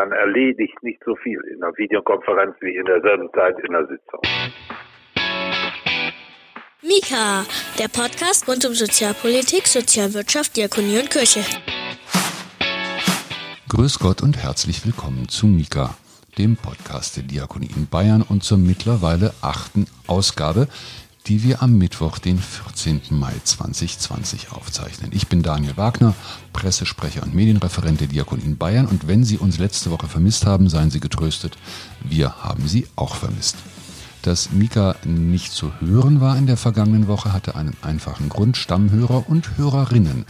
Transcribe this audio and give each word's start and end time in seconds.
man 0.00 0.12
erledigt 0.12 0.82
nicht 0.82 1.02
so 1.04 1.14
viel 1.16 1.38
in 1.52 1.62
einer 1.62 1.76
Videokonferenz 1.76 2.54
wie 2.60 2.74
in 2.74 2.86
derselben 2.86 3.28
Zeit 3.34 3.56
in 3.66 3.72
der 3.72 3.86
Sitzung. 3.86 4.20
Mika, 6.82 7.44
der 7.78 7.88
Podcast 7.88 8.48
rund 8.48 8.64
um 8.64 8.72
Sozialpolitik, 8.72 9.66
Sozialwirtschaft, 9.66 10.56
Diakonie 10.56 11.00
und 11.00 11.10
Kirche. 11.10 11.40
Grüß 13.68 13.98
Gott 13.98 14.22
und 14.22 14.42
herzlich 14.42 14.86
willkommen 14.86 15.28
zu 15.28 15.46
Mika, 15.46 15.94
dem 16.38 16.56
Podcast 16.56 17.18
der 17.18 17.24
Diakonie 17.24 17.70
in 17.76 17.86
Bayern 17.86 18.22
und 18.22 18.42
zur 18.42 18.56
mittlerweile 18.56 19.34
achten 19.42 19.84
Ausgabe, 20.06 20.68
die 21.26 21.42
wir 21.42 21.62
am 21.62 21.76
Mittwoch, 21.76 22.18
den 22.18 22.38
14. 22.38 23.02
Mai 23.10 23.34
2020 23.44 24.52
aufzeichnen. 24.52 25.10
Ich 25.12 25.28
bin 25.28 25.42
Daniel 25.42 25.76
Wagner, 25.76 26.14
Pressesprecher 26.52 27.22
und 27.22 27.34
Medienreferent 27.34 28.00
der 28.00 28.08
Diakonie 28.08 28.44
in 28.44 28.56
Bayern 28.56 28.86
und 28.86 29.06
wenn 29.06 29.24
Sie 29.24 29.38
uns 29.38 29.58
letzte 29.58 29.90
Woche 29.90 30.08
vermisst 30.08 30.46
haben, 30.46 30.68
seien 30.68 30.90
Sie 30.90 31.00
getröstet, 31.00 31.56
wir 32.02 32.42
haben 32.42 32.66
Sie 32.66 32.86
auch 32.96 33.14
vermisst. 33.14 33.56
Dass 34.22 34.52
Mika 34.52 34.96
nicht 35.04 35.52
zu 35.52 35.72
hören 35.80 36.20
war 36.20 36.36
in 36.36 36.46
der 36.46 36.58
vergangenen 36.58 37.06
Woche, 37.06 37.32
hatte 37.32 37.54
einen 37.54 37.74
einfachen 37.80 38.28
Grund. 38.28 38.58
Stammhörer 38.58 39.30
und 39.30 39.56
Hörerinnen 39.56 40.26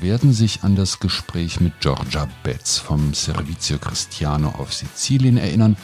werden 0.00 0.32
sich 0.32 0.62
an 0.62 0.76
das 0.76 1.00
Gespräch 1.00 1.60
mit 1.60 1.80
Giorgia 1.80 2.28
Betz 2.44 2.78
vom 2.78 3.14
Servizio 3.14 3.78
Cristiano 3.78 4.50
auf 4.50 4.72
Sizilien 4.72 5.38
erinnern. 5.38 5.76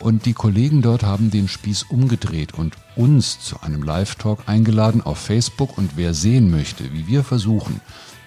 Und 0.00 0.26
die 0.26 0.34
Kollegen 0.34 0.82
dort 0.82 1.02
haben 1.02 1.30
den 1.30 1.48
Spieß 1.48 1.84
umgedreht 1.84 2.52
und 2.52 2.74
uns 2.96 3.40
zu 3.40 3.60
einem 3.60 3.82
Live-Talk 3.82 4.40
eingeladen 4.46 5.02
auf 5.02 5.18
Facebook. 5.18 5.78
Und 5.78 5.96
wer 5.96 6.14
sehen 6.14 6.50
möchte, 6.50 6.92
wie 6.92 7.06
wir 7.06 7.24
versuchen, 7.24 7.80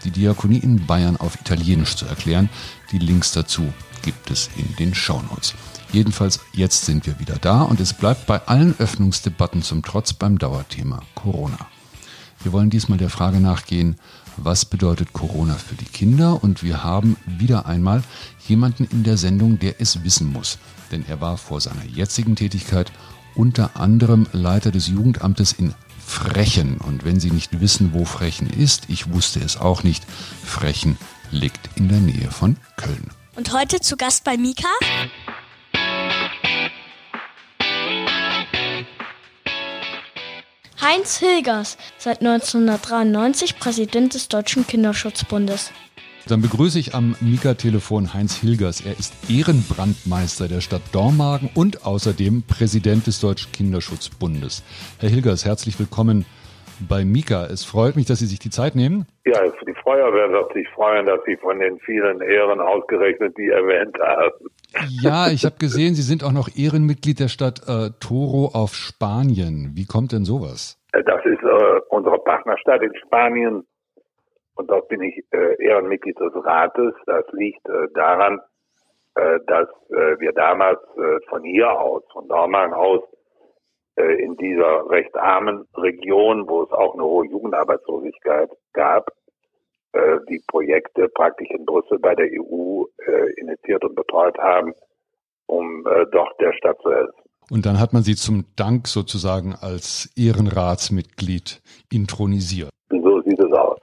die 0.03 0.11
Diakonie 0.11 0.59
in 0.59 0.85
Bayern 0.85 1.17
auf 1.17 1.39
Italienisch 1.39 1.95
zu 1.95 2.05
erklären, 2.05 2.49
die 2.91 2.99
Links 2.99 3.31
dazu 3.31 3.73
gibt 4.01 4.29
es 4.29 4.49
in 4.55 4.75
den 4.75 4.93
Shownotes. 4.93 5.55
Jedenfalls, 5.91 6.39
jetzt 6.53 6.85
sind 6.85 7.05
wir 7.05 7.19
wieder 7.19 7.38
da 7.39 7.61
und 7.63 7.79
es 7.79 7.93
bleibt 7.93 8.27
bei 8.27 8.45
allen 8.47 8.75
Öffnungsdebatten 8.77 9.63
zum 9.63 9.81
Trotz 9.81 10.13
beim 10.13 10.38
Dauerthema 10.38 11.02
Corona. 11.16 11.57
Wir 12.44 12.52
wollen 12.52 12.69
diesmal 12.69 12.97
der 12.97 13.09
Frage 13.09 13.39
nachgehen, 13.39 13.95
was 14.38 14.66
bedeutet 14.66 15.13
Corona 15.13 15.55
für 15.55 15.75
die 15.75 15.85
Kinder? 15.85 16.44
Und 16.44 16.61
wir 16.61 16.83
haben 16.83 17.16
wieder 17.25 17.66
einmal 17.66 18.03
jemanden 18.47 18.83
in 18.91 19.03
der 19.03 19.17
Sendung, 19.17 19.57
der 19.57 19.79
es 19.79 20.03
wissen 20.03 20.31
muss. 20.31 20.59
Denn 20.91 21.05
er 21.07 21.22
war 21.22 21.38
vor 21.38 21.61
seiner 21.61 21.85
jetzigen 21.85 22.35
Tätigkeit 22.35 22.91
unter 23.36 23.80
anderem 23.80 24.28
Leiter 24.31 24.72
des 24.72 24.88
Jugendamtes 24.88 25.53
in 25.53 25.73
Frechen. 26.05 26.78
Und 26.78 27.03
wenn 27.05 27.19
Sie 27.19 27.31
nicht 27.31 27.59
wissen, 27.59 27.94
wo 27.94 28.05
Frechen 28.05 28.50
ist, 28.50 28.83
ich 28.89 29.11
wusste 29.11 29.39
es 29.39 29.58
auch 29.58 29.83
nicht, 29.83 30.05
Frechen 30.44 30.97
liegt 31.31 31.69
in 31.75 31.89
der 31.89 32.00
Nähe 32.00 32.31
von 32.31 32.58
Köln. 32.78 33.09
Und 33.36 33.52
heute 33.53 33.80
zu 33.80 33.97
Gast 33.97 34.23
bei 34.23 34.38
Mika 34.38 34.69
Heinz 40.81 41.17
Hilgers, 41.17 41.78
seit 41.97 42.19
1993 42.19 43.58
Präsident 43.58 44.13
des 44.13 44.28
Deutschen 44.28 44.67
Kinderschutzbundes. 44.67 45.72
Dann 46.28 46.42
begrüße 46.42 46.80
ich 46.80 46.95
am 46.95 47.16
Mika-Telefon 47.22 48.16
Heinz 48.16 48.42
Hilgers. 48.42 48.84
Er 48.84 48.94
ist 48.94 49.14
Ehrenbrandmeister 49.30 50.48
der 50.48 50.59
Stadt 50.59 50.81
Dormagen 50.92 51.52
und 51.54 51.86
außerdem 51.86 52.42
Präsident 52.48 53.06
des 53.06 53.22
Deutschen 53.22 53.52
Kinderschutzbundes. 53.52 54.64
Herr 55.00 55.09
Hilgers, 55.09 55.46
herzlich 55.46 55.80
willkommen 55.80 56.26
bei 56.90 57.06
Mika. 57.06 57.46
Es 57.46 57.64
freut 57.64 57.96
mich, 57.96 58.08
dass 58.08 58.18
Sie 58.18 58.26
sich 58.26 58.40
die 58.40 58.50
Zeit 58.50 58.73
nehmen. 58.73 59.06
Ja, 59.23 59.40
die 59.44 59.76
Feuerwehr 59.84 60.31
wird 60.31 60.52
sich 60.53 60.68
freuen, 60.70 61.06
dass 61.06 61.20
Sie 61.28 61.38
von 61.38 61.59
den 61.59 61.78
vielen 61.81 62.20
Ehren 62.22 62.59
ausgerechnet 62.59 63.38
die 63.38 63.50
erwähnt 63.50 63.96
haben. 64.00 64.50
Ja, 64.90 65.28
ich 65.31 65.46
habe 65.46 65.58
gesehen, 65.59 65.94
Sie 65.94 66.02
sind 66.02 66.23
auch 66.23 66.34
noch 66.34 66.50
Ehrenmitglied 66.58 67.20
der 67.20 67.28
Stadt 67.28 67.62
äh, 67.68 67.92
Toro 68.00 68.50
auf 68.52 68.73
Spanien. 68.73 69.73
Wie 69.76 69.86
kommt 69.86 70.12
denn 70.12 70.26
sowas? 70.26 70.81
Das 70.92 71.23
ist 71.23 71.44
äh, 71.44 71.81
unsere 71.90 72.18
Partnerstadt 72.18 72.81
in 72.81 72.96
Spanien 73.06 73.64
und 74.55 74.69
dort 74.69 74.88
bin 74.88 75.01
ich 75.01 75.23
äh, 75.31 75.63
Ehrenmitglied 75.63 76.19
des 76.19 76.33
Rates. 76.35 76.93
Das 77.05 77.25
liegt 77.31 77.67
äh, 77.67 77.88
daran, 77.93 78.39
äh, 79.16 79.39
dass 79.47 79.67
äh, 79.89 80.19
wir 80.19 80.31
damals 80.33 80.79
äh, 80.97 81.19
von 81.29 81.43
hier 81.43 81.71
aus, 81.71 82.03
von 82.11 82.27
Dormagen 82.27 82.73
aus, 82.73 83.03
äh, 83.97 84.21
in 84.23 84.35
dieser 84.38 84.89
recht 84.89 85.16
armen 85.16 85.67
Region, 85.75 86.47
wo 86.47 86.63
es 86.63 86.71
auch 86.71 86.93
eine 86.93 87.03
hohe 87.03 87.27
Jugendarbeitslosigkeit 87.27 88.49
gab, 88.73 89.09
äh, 89.93 90.19
die 90.29 90.41
Projekte 90.47 91.07
praktisch 91.09 91.49
in 91.51 91.66
Brüssel 91.66 91.99
bei 91.99 92.16
der 92.16 92.27
EU 92.27 92.85
äh, 93.05 93.31
initiiert 93.39 93.83
und 93.83 93.95
betreut 93.95 94.37
haben, 94.37 94.73
um 95.47 95.85
äh, 95.87 96.05
dort 96.11 96.39
der 96.41 96.53
Stadt 96.53 96.79
zu 96.81 96.91
helfen. 96.91 97.25
Und 97.50 97.66
dann 97.66 97.79
hat 97.79 97.94
man 97.94 98.03
sie 98.03 98.16
zum 98.16 98.45
Dank 98.56 98.88
sozusagen 98.88 99.53
als 99.53 100.09
Ehrenratsmitglied 100.16 101.61
intronisiert. 101.91 102.69
So 102.89 103.22
sieht 103.22 103.39
es 103.39 103.51
aus. 103.51 103.78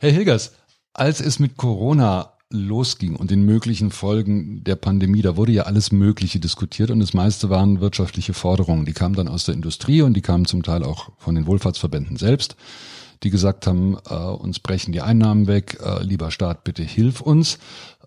Herr 0.00 0.10
Hilgers, 0.10 0.54
als 0.92 1.20
es 1.20 1.38
mit 1.38 1.56
Corona 1.56 2.34
losging 2.50 3.16
und 3.16 3.30
den 3.30 3.46
möglichen 3.46 3.90
Folgen 3.90 4.62
der 4.62 4.76
Pandemie, 4.76 5.22
da 5.22 5.38
wurde 5.38 5.52
ja 5.52 5.62
alles 5.62 5.90
Mögliche 5.90 6.38
diskutiert 6.38 6.90
und 6.90 7.00
das 7.00 7.14
meiste 7.14 7.48
waren 7.48 7.80
wirtschaftliche 7.80 8.34
Forderungen. 8.34 8.84
Die 8.84 8.92
kamen 8.92 9.14
dann 9.14 9.28
aus 9.28 9.44
der 9.44 9.54
Industrie 9.54 10.02
und 10.02 10.14
die 10.14 10.20
kamen 10.20 10.44
zum 10.44 10.62
Teil 10.62 10.82
auch 10.82 11.10
von 11.16 11.34
den 11.34 11.46
Wohlfahrtsverbänden 11.46 12.16
selbst 12.16 12.56
die 13.22 13.30
gesagt 13.30 13.66
haben, 13.66 13.96
äh, 14.08 14.14
uns 14.14 14.58
brechen 14.58 14.92
die 14.92 15.00
Einnahmen 15.00 15.46
weg, 15.46 15.78
äh, 15.84 16.02
lieber 16.02 16.30
Staat, 16.30 16.64
bitte 16.64 16.82
hilf 16.82 17.20
uns. 17.20 17.58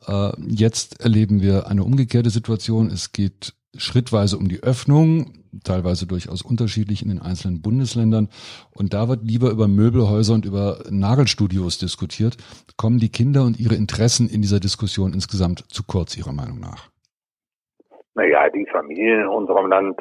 Äh, 0.08 0.32
jetzt 0.48 1.00
erleben 1.00 1.42
wir 1.42 1.68
eine 1.68 1.84
umgekehrte 1.84 2.30
Situation. 2.30 2.92
Es 2.92 3.12
geht 3.12 3.54
schrittweise 3.78 4.38
um 4.38 4.48
die 4.48 4.64
Öffnung, 4.64 5.34
teilweise 5.64 6.08
durchaus 6.08 6.42
unterschiedlich 6.42 7.02
in 7.02 7.10
den 7.10 7.22
einzelnen 7.22 7.62
Bundesländern. 7.62 8.30
Und 8.76 8.94
da 8.94 9.08
wird 9.08 9.24
lieber 9.24 9.50
über 9.52 9.68
Möbelhäuser 9.68 10.34
und 10.34 10.46
über 10.46 10.80
Nagelstudios 10.90 11.78
diskutiert. 11.78 12.38
Kommen 12.78 13.00
die 13.00 13.12
Kinder 13.12 13.44
und 13.44 13.60
ihre 13.60 13.76
Interessen 13.76 14.28
in 14.30 14.42
dieser 14.42 14.60
Diskussion 14.60 15.14
insgesamt 15.14 15.66
zu 15.72 15.84
kurz, 15.86 16.18
Ihrer 16.18 16.34
Meinung 16.34 16.60
nach? 16.60 16.90
Naja, 18.16 18.50
die 18.50 18.66
Familien 18.72 19.22
in 19.22 19.28
unserem 19.28 19.68
Land 19.68 20.00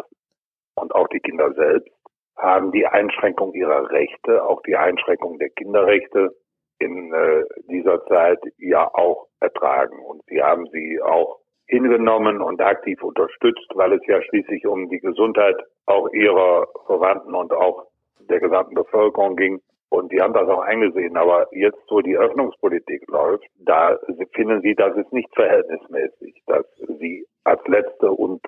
und 0.77 0.95
auch 0.95 1.09
die 1.09 1.21
Kinder 1.21 1.53
selbst 1.55 1.91
haben 2.37 2.73
die 2.73 2.87
Einschränkung 2.87 3.55
ihrer 3.55 3.91
Rechte, 3.91 4.45
auch 4.45 4.63
die 4.63 4.77
Einschränkung 4.77 5.39
der 5.39 5.51
Kinderrechte 5.51 6.35
in 6.79 7.13
äh, 7.13 7.45
dieser 7.69 8.05
Zeit 8.07 8.41
ja 8.59 8.93
auch 8.93 9.29
ertragen. 9.41 9.99
Und 10.05 10.23
sie 10.27 10.43
haben 10.43 10.67
sie 10.73 11.01
auch 11.01 11.41
hingenommen 11.67 12.41
und 12.41 12.61
aktiv 12.61 13.03
unterstützt, 13.03 13.69
weil 13.75 13.93
es 13.95 14.07
ja 14.07 14.23
schließlich 14.23 14.67
um 14.67 14.89
die 14.89 15.01
Gesundheit 15.01 15.57
auch 15.87 16.09
ihrer 16.13 16.67
Verwandten 16.87 17.35
und 17.35 17.53
auch 17.53 17.87
der 18.29 18.41
gesamten 18.41 18.75
Bevölkerung 18.75 19.37
ging. 19.37 19.61
Und 19.89 20.11
die 20.11 20.21
haben 20.21 20.35
das 20.35 20.49
auch 20.49 20.63
eingesehen. 20.63 21.17
Aber 21.17 21.47
jetzt, 21.53 21.79
wo 21.89 22.01
die 22.01 22.17
Öffnungspolitik 22.17 23.09
läuft, 23.09 23.45
da 23.61 23.97
finden 24.33 24.61
sie, 24.63 24.75
das 24.75 24.97
ist 24.97 25.13
nicht 25.13 25.33
verhältnismäßig, 25.35 26.43
dass 26.47 26.67
sie 26.99 27.27
als 27.45 27.61
letzte 27.69 28.11
und 28.11 28.41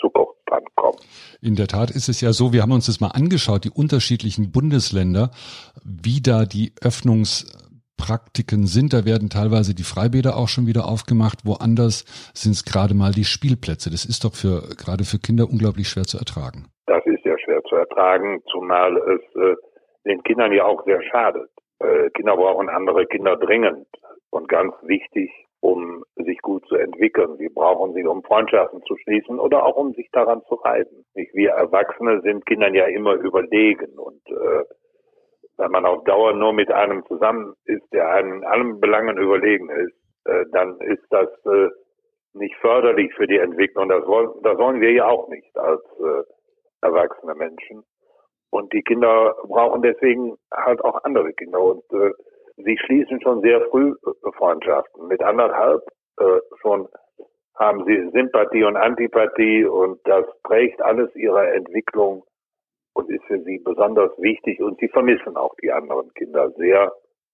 Zukunft 0.00 0.34
drankommen. 0.46 0.98
In 1.40 1.54
der 1.54 1.66
Tat 1.66 1.90
ist 1.90 2.08
es 2.08 2.20
ja 2.20 2.32
so, 2.32 2.52
wir 2.52 2.62
haben 2.62 2.72
uns 2.72 2.86
das 2.86 3.00
mal 3.00 3.08
angeschaut, 3.08 3.64
die 3.64 3.70
unterschiedlichen 3.70 4.50
Bundesländer, 4.50 5.30
wie 5.84 6.20
da 6.20 6.44
die 6.44 6.72
Öffnungspraktiken 8.00 8.66
sind. 8.66 8.92
Da 8.92 9.04
werden 9.04 9.28
teilweise 9.28 9.74
die 9.74 9.84
Freibäder 9.84 10.36
auch 10.36 10.48
schon 10.48 10.66
wieder 10.66 10.86
aufgemacht. 10.86 11.44
Woanders 11.44 12.04
sind 12.34 12.52
es 12.52 12.64
gerade 12.64 12.94
mal 12.94 13.12
die 13.12 13.24
Spielplätze. 13.24 13.90
Das 13.90 14.04
ist 14.04 14.24
doch 14.24 14.34
für, 14.34 14.74
gerade 14.76 15.04
für 15.04 15.18
Kinder 15.18 15.44
unglaublich 15.50 15.88
schwer 15.88 16.04
zu 16.04 16.18
ertragen. 16.18 16.66
Das 16.86 17.04
ist 17.06 17.24
ja 17.24 17.36
schwer 17.38 17.62
zu 17.68 17.76
ertragen, 17.76 18.42
zumal 18.50 18.96
es 18.96 19.22
äh, 19.36 19.56
den 20.06 20.22
Kindern 20.22 20.52
ja 20.52 20.64
auch 20.64 20.84
sehr 20.84 21.02
schadet. 21.10 21.50
Äh, 21.78 22.10
Kinder 22.10 22.36
brauchen 22.36 22.68
andere 22.68 23.06
Kinder 23.06 23.36
dringend. 23.36 23.86
Und 24.30 24.48
ganz 24.48 24.72
wichtig, 24.82 25.30
um 25.60 26.04
sich 26.14 26.38
gut 26.38 26.64
zu 26.68 26.76
entwickeln. 26.76 27.36
Sie 27.38 27.48
brauchen 27.48 27.94
sie, 27.94 28.04
um 28.04 28.22
Freundschaften 28.22 28.80
zu 28.86 28.96
schließen 28.98 29.40
oder 29.40 29.64
auch 29.66 29.76
um 29.76 29.92
sich 29.94 30.08
daran 30.12 30.42
zu 30.48 30.54
reiben. 30.54 31.04
Wir 31.14 31.50
Erwachsene 31.50 32.20
sind 32.22 32.46
Kindern 32.46 32.74
ja 32.74 32.86
immer 32.86 33.14
überlegen 33.14 33.98
und 33.98 34.22
äh, 34.28 34.64
wenn 35.60 35.70
man 35.70 35.84
auf 35.84 36.04
Dauer 36.04 36.32
nur 36.32 36.52
mit 36.52 36.72
einem 36.72 37.04
zusammen 37.06 37.54
ist, 37.64 37.84
der 37.92 38.08
einem 38.10 38.38
in 38.38 38.44
allen 38.44 38.80
Belangen 38.80 39.18
überlegen 39.18 39.68
ist, 39.70 39.94
äh, 40.24 40.44
dann 40.52 40.80
ist 40.80 41.04
das 41.10 41.28
äh, 41.44 41.68
nicht 42.32 42.56
förderlich 42.56 43.12
für 43.14 43.26
die 43.26 43.38
Entwicklung. 43.38 43.88
Das 43.88 44.06
wollen, 44.06 44.30
das 44.42 44.56
wollen 44.58 44.80
wir 44.80 44.92
ja 44.92 45.06
auch 45.06 45.28
nicht 45.28 45.56
als 45.58 45.82
äh, 45.98 46.22
erwachsene 46.82 47.34
Menschen. 47.34 47.84
Und 48.50 48.72
die 48.72 48.82
Kinder 48.82 49.36
brauchen 49.44 49.82
deswegen 49.82 50.36
halt 50.52 50.82
auch 50.82 51.04
andere 51.04 51.32
Kinder. 51.34 51.60
Und 51.60 51.84
äh, 51.92 52.12
sie 52.56 52.78
schließen 52.78 53.20
schon 53.20 53.42
sehr 53.42 53.60
früh 53.68 53.90
äh, 53.90 54.32
Freundschaften. 54.32 55.08
Mit 55.08 55.22
anderthalb 55.22 55.82
äh, 56.18 56.40
schon 56.62 56.88
haben 57.56 57.84
sie 57.84 58.10
Sympathie 58.12 58.64
und 58.64 58.76
Antipathie 58.76 59.66
und 59.66 60.00
das 60.04 60.24
prägt 60.42 60.80
alles 60.80 61.14
ihre 61.14 61.46
Entwicklung 61.52 62.24
und 62.94 63.10
ist 63.10 63.24
für 63.24 63.42
sie 63.42 63.58
besonders 63.58 64.10
wichtig 64.18 64.60
und 64.60 64.78
sie 64.80 64.88
vermissen 64.88 65.36
auch 65.36 65.54
die 65.62 65.70
anderen 65.70 66.12
Kinder 66.14 66.50
sehr 66.52 66.92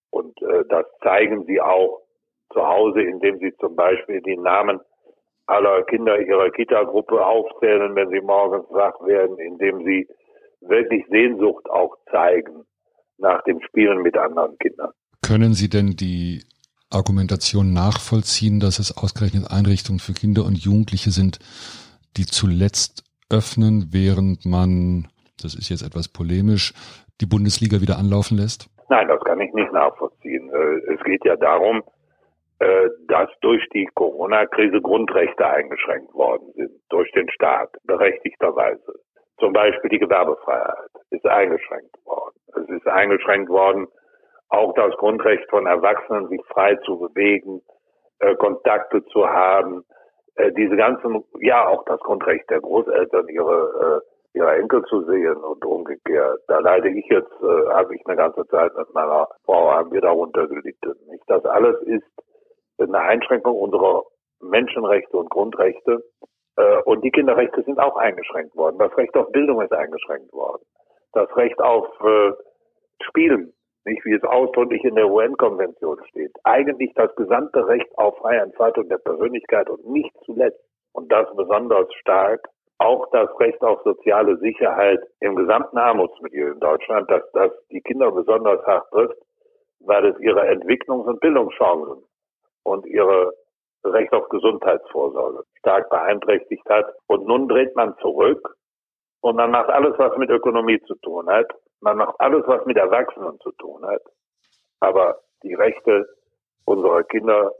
und 0.09 0.41
äh, 0.41 0.63
das 0.69 0.85
zeigen 1.01 1.45
sie 1.45 1.61
auch 1.61 2.01
zu 2.53 2.65
Hause, 2.65 3.01
indem 3.01 3.39
sie 3.39 3.53
zum 3.59 3.75
Beispiel 3.75 4.21
die 4.21 4.37
Namen 4.37 4.79
aller 5.47 5.83
Kinder 5.83 6.19
ihrer 6.19 6.49
Kita-Gruppe 6.51 7.25
aufzählen, 7.25 7.95
wenn 7.95 8.09
sie 8.09 8.21
morgens 8.21 8.65
wach 8.69 8.99
werden, 9.05 9.37
indem 9.39 9.83
sie 9.83 10.07
wirklich 10.61 11.05
Sehnsucht 11.09 11.69
auch 11.69 11.95
zeigen 12.11 12.65
nach 13.17 13.43
dem 13.43 13.61
Spielen 13.61 14.01
mit 14.01 14.17
anderen 14.17 14.57
Kindern. 14.59 14.91
Können 15.21 15.53
Sie 15.53 15.69
denn 15.69 15.91
die 15.91 16.43
Argumentation 16.89 17.73
nachvollziehen, 17.73 18.59
dass 18.59 18.79
es 18.79 18.95
ausgerechnet 18.95 19.49
Einrichtungen 19.51 19.99
für 19.99 20.13
Kinder 20.13 20.45
und 20.45 20.57
Jugendliche 20.57 21.11
sind, 21.11 21.39
die 22.15 22.25
zuletzt 22.25 23.03
öffnen, 23.29 23.89
während 23.91 24.45
man, 24.45 25.07
das 25.41 25.55
ist 25.55 25.69
jetzt 25.69 25.83
etwas 25.83 26.07
polemisch, 26.07 26.73
die 27.21 27.25
Bundesliga 27.25 27.81
wieder 27.81 27.97
anlaufen 27.97 28.37
lässt? 28.37 28.69
Nein, 28.89 29.07
das 29.07 29.19
kann 29.23 29.39
ich 29.41 29.53
nicht 29.53 29.71
nachvollziehen. 29.71 30.49
Äh, 30.49 30.93
es 30.93 31.03
geht 31.03 31.25
ja 31.25 31.35
darum, 31.35 31.83
äh, 32.59 32.89
dass 33.07 33.29
durch 33.41 33.67
die 33.73 33.87
Corona-Krise 33.93 34.81
Grundrechte 34.81 35.45
eingeschränkt 35.45 36.13
worden 36.13 36.51
sind, 36.55 36.71
durch 36.89 37.11
den 37.11 37.29
Staat, 37.29 37.69
berechtigterweise. 37.83 38.99
Zum 39.39 39.53
Beispiel 39.53 39.89
die 39.89 39.99
Gewerbefreiheit 39.99 40.89
ist 41.11 41.25
eingeschränkt 41.25 41.95
worden. 42.05 42.35
Es 42.55 42.69
ist 42.69 42.87
eingeschränkt 42.87 43.49
worden, 43.49 43.87
auch 44.49 44.73
das 44.75 44.95
Grundrecht 44.97 45.47
von 45.49 45.67
Erwachsenen, 45.67 46.29
sich 46.29 46.41
frei 46.47 46.75
zu 46.85 46.97
bewegen, 46.97 47.61
äh, 48.19 48.35
Kontakte 48.35 49.03
zu 49.05 49.27
haben, 49.27 49.83
diese 50.55 50.75
ganzen, 50.75 51.23
ja, 51.39 51.65
auch 51.65 51.83
das 51.85 51.99
Grundrecht 52.01 52.47
der 52.51 52.61
Großeltern, 52.61 53.27
ihre, 53.27 54.03
ihre 54.37 54.55
Enkel 54.55 54.83
zu 54.85 55.03
sehen 55.05 55.37
und 55.37 55.65
umgekehrt. 55.65 56.39
Da 56.47 56.59
leide 56.59 56.89
ich 56.89 57.05
jetzt, 57.07 57.31
äh, 57.41 57.69
habe 57.69 57.95
ich 57.95 58.05
eine 58.05 58.15
ganze 58.15 58.45
Zeit 58.47 58.75
mit 58.77 58.93
meiner 58.93 59.27
Frau, 59.45 59.71
haben 59.71 59.91
wir 59.91 60.01
darunter 60.01 60.47
gelitten. 60.47 60.95
Nicht? 61.09 61.23
Das 61.27 61.43
alles 61.45 61.81
ist 61.83 62.05
eine 62.79 62.99
Einschränkung 62.99 63.55
unserer 63.55 64.03
Menschenrechte 64.41 65.17
und 65.17 65.29
Grundrechte. 65.29 66.03
Äh, 66.57 66.81
und 66.85 67.03
die 67.03 67.11
Kinderrechte 67.11 67.63
sind 67.63 67.79
auch 67.79 67.97
eingeschränkt 67.97 68.55
worden. 68.55 68.77
Das 68.77 68.95
Recht 68.97 69.15
auf 69.15 69.31
Bildung 69.31 69.61
ist 69.61 69.73
eingeschränkt 69.73 70.31
worden. 70.31 70.63
Das 71.13 71.35
Recht 71.35 71.59
auf 71.59 71.87
äh, 72.01 72.31
Spielen, 73.01 73.53
nicht 73.85 74.05
wie 74.05 74.13
es 74.13 74.23
ausdrücklich 74.23 74.83
in 74.83 74.95
der 74.95 75.09
UN-Konvention 75.09 75.99
steht. 76.09 76.31
Eigentlich 76.43 76.93
das 76.95 77.13
gesamte 77.15 77.67
Recht 77.67 77.87
auf 77.97 78.17
freie 78.17 78.41
Entfaltung 78.41 78.89
der 78.89 78.97
Persönlichkeit 78.97 79.69
und 79.69 79.87
nicht 79.89 80.13
zuletzt, 80.25 80.59
und 80.93 81.11
das 81.11 81.27
besonders 81.35 81.93
stark, 81.95 82.47
auch 82.79 83.09
das 83.11 83.29
Recht 83.39 83.61
auf 83.61 83.81
soziale 83.83 84.37
Sicherheit 84.37 84.99
im 85.19 85.35
gesamten 85.35 85.77
Armutsmilieu 85.77 86.51
in 86.51 86.59
Deutschland, 86.59 87.09
dass 87.09 87.23
das 87.33 87.51
die 87.71 87.81
Kinder 87.81 88.11
besonders 88.11 88.63
hart 88.65 88.89
trifft, 88.91 89.17
weil 89.79 90.05
es 90.05 90.19
ihre 90.19 90.47
Entwicklungs- 90.47 91.07
und 91.07 91.19
Bildungschancen 91.19 92.03
und 92.63 92.85
ihre 92.85 93.33
Recht 93.83 94.13
auf 94.13 94.29
Gesundheitsvorsorge 94.29 95.43
stark 95.59 95.89
beeinträchtigt 95.89 96.67
hat. 96.69 96.85
Und 97.07 97.25
nun 97.25 97.47
dreht 97.47 97.75
man 97.75 97.97
zurück 97.99 98.55
und 99.21 99.35
man 99.35 99.51
macht 99.51 99.69
alles, 99.69 99.97
was 99.97 100.15
mit 100.17 100.29
Ökonomie 100.29 100.79
zu 100.81 100.95
tun 100.95 101.27
hat. 101.27 101.47
Man 101.81 101.97
macht 101.97 102.15
alles, 102.19 102.43
was 102.47 102.65
mit 102.65 102.77
Erwachsenen 102.77 103.39
zu 103.39 103.51
tun 103.53 103.85
hat. 103.85 104.01
Aber 104.79 105.19
die 105.43 105.53
Rechte 105.53 106.07
unserer 106.65 107.03
Kinder 107.03 107.51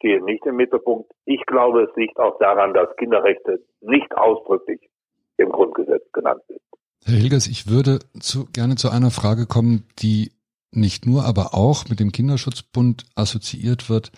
stehen 0.00 0.24
nicht 0.24 0.44
im 0.46 0.56
Mittelpunkt. 0.56 1.12
Ich 1.26 1.44
glaube, 1.46 1.82
es 1.82 1.96
liegt 1.96 2.18
auch 2.18 2.38
daran, 2.38 2.72
dass 2.74 2.88
Kinderrechte 2.96 3.62
nicht 3.80 4.16
ausdrücklich 4.16 4.80
im 5.36 5.50
Grundgesetz 5.50 6.02
genannt 6.12 6.42
sind. 6.48 6.60
Herr 7.04 7.16
Hilgers, 7.16 7.46
ich 7.46 7.68
würde 7.68 8.00
zu, 8.18 8.46
gerne 8.52 8.76
zu 8.76 8.90
einer 8.90 9.10
Frage 9.10 9.46
kommen, 9.46 9.86
die 9.98 10.32
nicht 10.72 11.06
nur, 11.06 11.24
aber 11.24 11.54
auch 11.54 11.88
mit 11.88 12.00
dem 12.00 12.12
Kinderschutzbund 12.12 13.04
assoziiert 13.14 13.90
wird. 13.90 14.12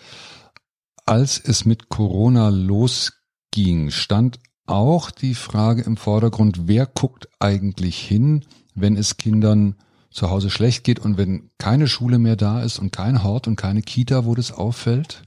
Als 1.05 1.41
es 1.43 1.65
mit 1.65 1.89
Corona 1.89 2.49
losging, 2.49 3.89
stand 3.89 4.39
auch 4.65 5.11
die 5.11 5.33
Frage 5.33 5.81
im 5.81 5.97
Vordergrund, 5.97 6.67
wer 6.67 6.85
guckt 6.85 7.27
eigentlich 7.39 7.99
hin, 7.99 8.45
wenn 8.75 8.95
es 8.95 9.17
Kindern 9.17 9.75
zu 10.11 10.29
Hause 10.29 10.49
schlecht 10.49 10.83
geht 10.83 10.99
und 10.99 11.17
wenn 11.17 11.49
keine 11.57 11.87
Schule 11.87 12.19
mehr 12.19 12.35
da 12.35 12.61
ist 12.61 12.79
und 12.79 12.91
kein 12.91 13.23
Hort 13.23 13.47
und 13.47 13.55
keine 13.55 13.81
Kita, 13.81 14.25
wo 14.25 14.35
das 14.35 14.51
auffällt? 14.51 15.23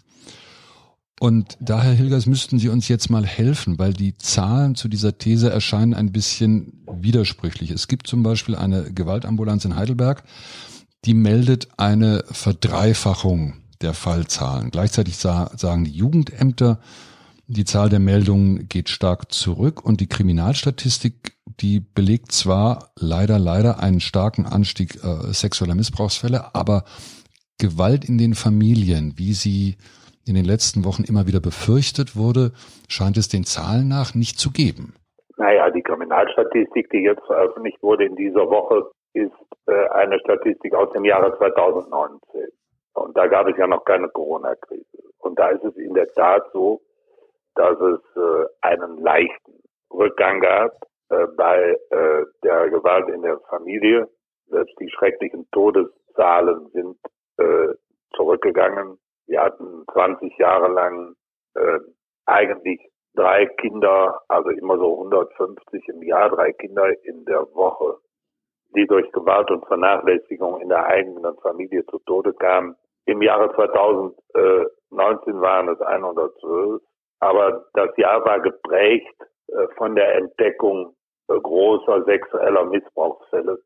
Und 1.18 1.56
daher, 1.60 1.94
Hilgers, 1.94 2.26
müssten 2.26 2.58
Sie 2.58 2.68
uns 2.68 2.88
jetzt 2.88 3.08
mal 3.08 3.24
helfen, 3.24 3.78
weil 3.78 3.94
die 3.94 4.18
Zahlen 4.18 4.74
zu 4.74 4.88
dieser 4.88 5.16
These 5.16 5.50
erscheinen 5.50 5.94
ein 5.94 6.12
bisschen 6.12 6.84
widersprüchlich. 6.90 7.70
Es 7.70 7.88
gibt 7.88 8.06
zum 8.06 8.22
Beispiel 8.22 8.54
eine 8.54 8.92
Gewaltambulanz 8.92 9.64
in 9.64 9.76
Heidelberg, 9.76 10.24
die 11.06 11.14
meldet 11.14 11.68
eine 11.78 12.24
Verdreifachung 12.30 13.54
der 13.80 13.94
Fallzahlen. 13.94 14.70
Gleichzeitig 14.70 15.16
sagen 15.16 15.84
die 15.84 15.92
Jugendämter, 15.92 16.80
die 17.46 17.64
Zahl 17.64 17.88
der 17.88 18.00
Meldungen 18.00 18.68
geht 18.68 18.88
stark 18.88 19.32
zurück 19.32 19.84
und 19.84 20.00
die 20.00 20.08
Kriminalstatistik, 20.08 21.36
die 21.60 21.80
belegt 21.80 22.32
zwar 22.32 22.90
leider, 22.96 23.38
leider 23.38 23.78
einen 23.78 24.00
starken 24.00 24.46
Anstieg 24.46 25.02
äh, 25.04 25.32
sexueller 25.32 25.76
Missbrauchsfälle, 25.76 26.54
aber 26.54 26.84
Gewalt 27.58 28.04
in 28.04 28.18
den 28.18 28.34
Familien, 28.34 29.16
wie 29.16 29.32
sie 29.32 29.76
in 30.26 30.34
den 30.34 30.44
letzten 30.44 30.84
Wochen 30.84 31.04
immer 31.04 31.26
wieder 31.26 31.40
befürchtet 31.40 32.16
wurde, 32.16 32.52
scheint 32.88 33.16
es 33.16 33.28
den 33.28 33.44
Zahlen 33.44 33.88
nach 33.88 34.14
nicht 34.14 34.38
zu 34.38 34.50
geben. 34.50 34.94
Naja, 35.36 35.70
die 35.70 35.82
Kriminalstatistik, 35.82 36.90
die 36.90 37.02
jetzt 37.02 37.24
veröffentlicht 37.26 37.82
wurde 37.82 38.04
in 38.06 38.16
dieser 38.16 38.48
Woche, 38.48 38.90
ist 39.12 39.32
äh, 39.66 39.88
eine 39.90 40.18
Statistik 40.20 40.74
aus 40.74 40.92
dem 40.92 41.04
Jahre 41.04 41.36
2019. 41.38 42.48
Und 42.94 43.16
da 43.16 43.26
gab 43.26 43.46
es 43.46 43.56
ja 43.56 43.66
noch 43.66 43.84
keine 43.84 44.08
Corona-Krise. 44.08 45.02
Und 45.18 45.38
da 45.38 45.48
ist 45.48 45.64
es 45.64 45.76
in 45.76 45.94
der 45.94 46.08
Tat 46.14 46.42
so, 46.52 46.80
dass 47.54 47.78
es 47.80 48.00
äh, 48.16 48.46
einen 48.62 48.98
leichten 48.98 49.62
Rückgang 49.92 50.40
gab 50.40 50.72
äh, 51.10 51.26
bei 51.36 51.78
äh, 51.90 52.24
der 52.42 52.70
Gewalt 52.70 53.08
in 53.08 53.22
der 53.22 53.38
Familie. 53.50 54.08
Selbst 54.46 54.74
die 54.80 54.90
schrecklichen 54.90 55.46
Todeszahlen 55.52 56.68
sind 56.72 56.96
äh, 57.38 57.74
zurückgegangen. 58.14 58.98
Wir 59.26 59.42
hatten 59.42 59.84
20 59.92 60.36
Jahre 60.38 60.68
lang 60.68 61.14
äh, 61.54 61.78
eigentlich 62.26 62.80
drei 63.14 63.46
Kinder, 63.46 64.20
also 64.28 64.50
immer 64.50 64.78
so 64.78 64.94
150 64.98 65.88
im 65.88 66.02
Jahr, 66.02 66.30
drei 66.30 66.52
Kinder 66.52 66.88
in 67.04 67.24
der 67.24 67.42
Woche, 67.54 67.98
die 68.74 68.86
durch 68.86 69.10
Gewalt 69.12 69.50
und 69.50 69.66
Vernachlässigung 69.66 70.60
in 70.60 70.68
der 70.68 70.84
eigenen 70.86 71.36
Familie 71.38 71.84
zu 71.86 71.98
Tode 72.00 72.34
kamen. 72.34 72.76
Im 73.06 73.22
Jahre 73.22 73.54
2019 73.54 75.40
waren 75.40 75.68
es 75.68 75.80
112 75.80 76.82
aber 77.20 77.66
das 77.74 77.90
Jahr 77.96 78.24
war 78.24 78.40
geprägt 78.40 79.16
äh, 79.48 79.66
von 79.76 79.94
der 79.94 80.16
Entdeckung 80.16 80.94
äh, 81.28 81.38
großer 81.38 82.04
sexueller 82.04 82.64
Missbrauchsfälle. 82.64 83.58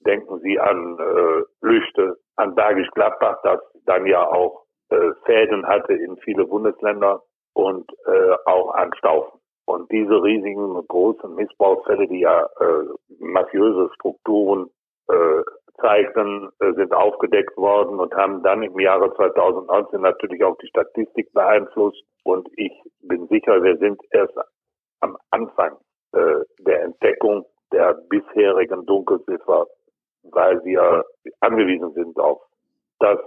Denken 0.00 0.38
Sie 0.40 0.58
an 0.58 0.96
äh, 0.98 1.42
Lüchte, 1.60 2.16
an 2.36 2.54
Bergisch 2.54 2.90
Gladbach, 2.92 3.38
das 3.42 3.60
dann 3.84 4.06
ja 4.06 4.26
auch 4.26 4.64
äh, 4.90 5.12
Fäden 5.24 5.66
hatte 5.66 5.94
in 5.94 6.16
viele 6.18 6.46
Bundesländer 6.46 7.22
und 7.54 7.90
äh, 8.06 8.36
auch 8.46 8.74
an 8.74 8.92
Staufen. 8.94 9.40
Und 9.66 9.90
diese 9.92 10.22
riesigen 10.22 10.74
großen 10.88 11.34
Missbrauchsfälle, 11.34 12.06
die 12.08 12.20
ja 12.20 12.44
äh, 12.58 12.84
mafiöse 13.18 13.90
Strukturen 13.94 14.70
äh, 15.08 15.42
zeigten, 15.80 16.48
äh, 16.60 16.72
sind 16.72 16.92
aufgedeckt 16.94 17.56
worden 17.56 18.00
und 18.00 18.14
haben 18.14 18.42
dann 18.42 18.62
im 18.62 18.78
Jahre 18.80 19.14
2019 19.14 20.00
natürlich 20.00 20.42
auch 20.42 20.56
die 20.58 20.68
Statistik 20.68 21.32
beeinflusst. 21.32 22.02
Und 22.24 22.48
ich 22.56 22.72
bin 23.02 23.26
sicher, 23.28 23.62
wir 23.62 23.76
sind 23.76 24.00
erst 24.10 24.34
am 25.00 25.16
Anfang 25.30 25.76
äh, 26.12 26.44
der 26.60 26.84
Entdeckung 26.84 27.44
der 27.72 27.94
bisherigen 28.08 28.86
Dunkelziffer, 28.86 29.66
weil 30.22 30.64
wir 30.64 31.04
angewiesen 31.40 31.92
sind 31.92 32.18
auf 32.18 32.40
das, 32.98 33.18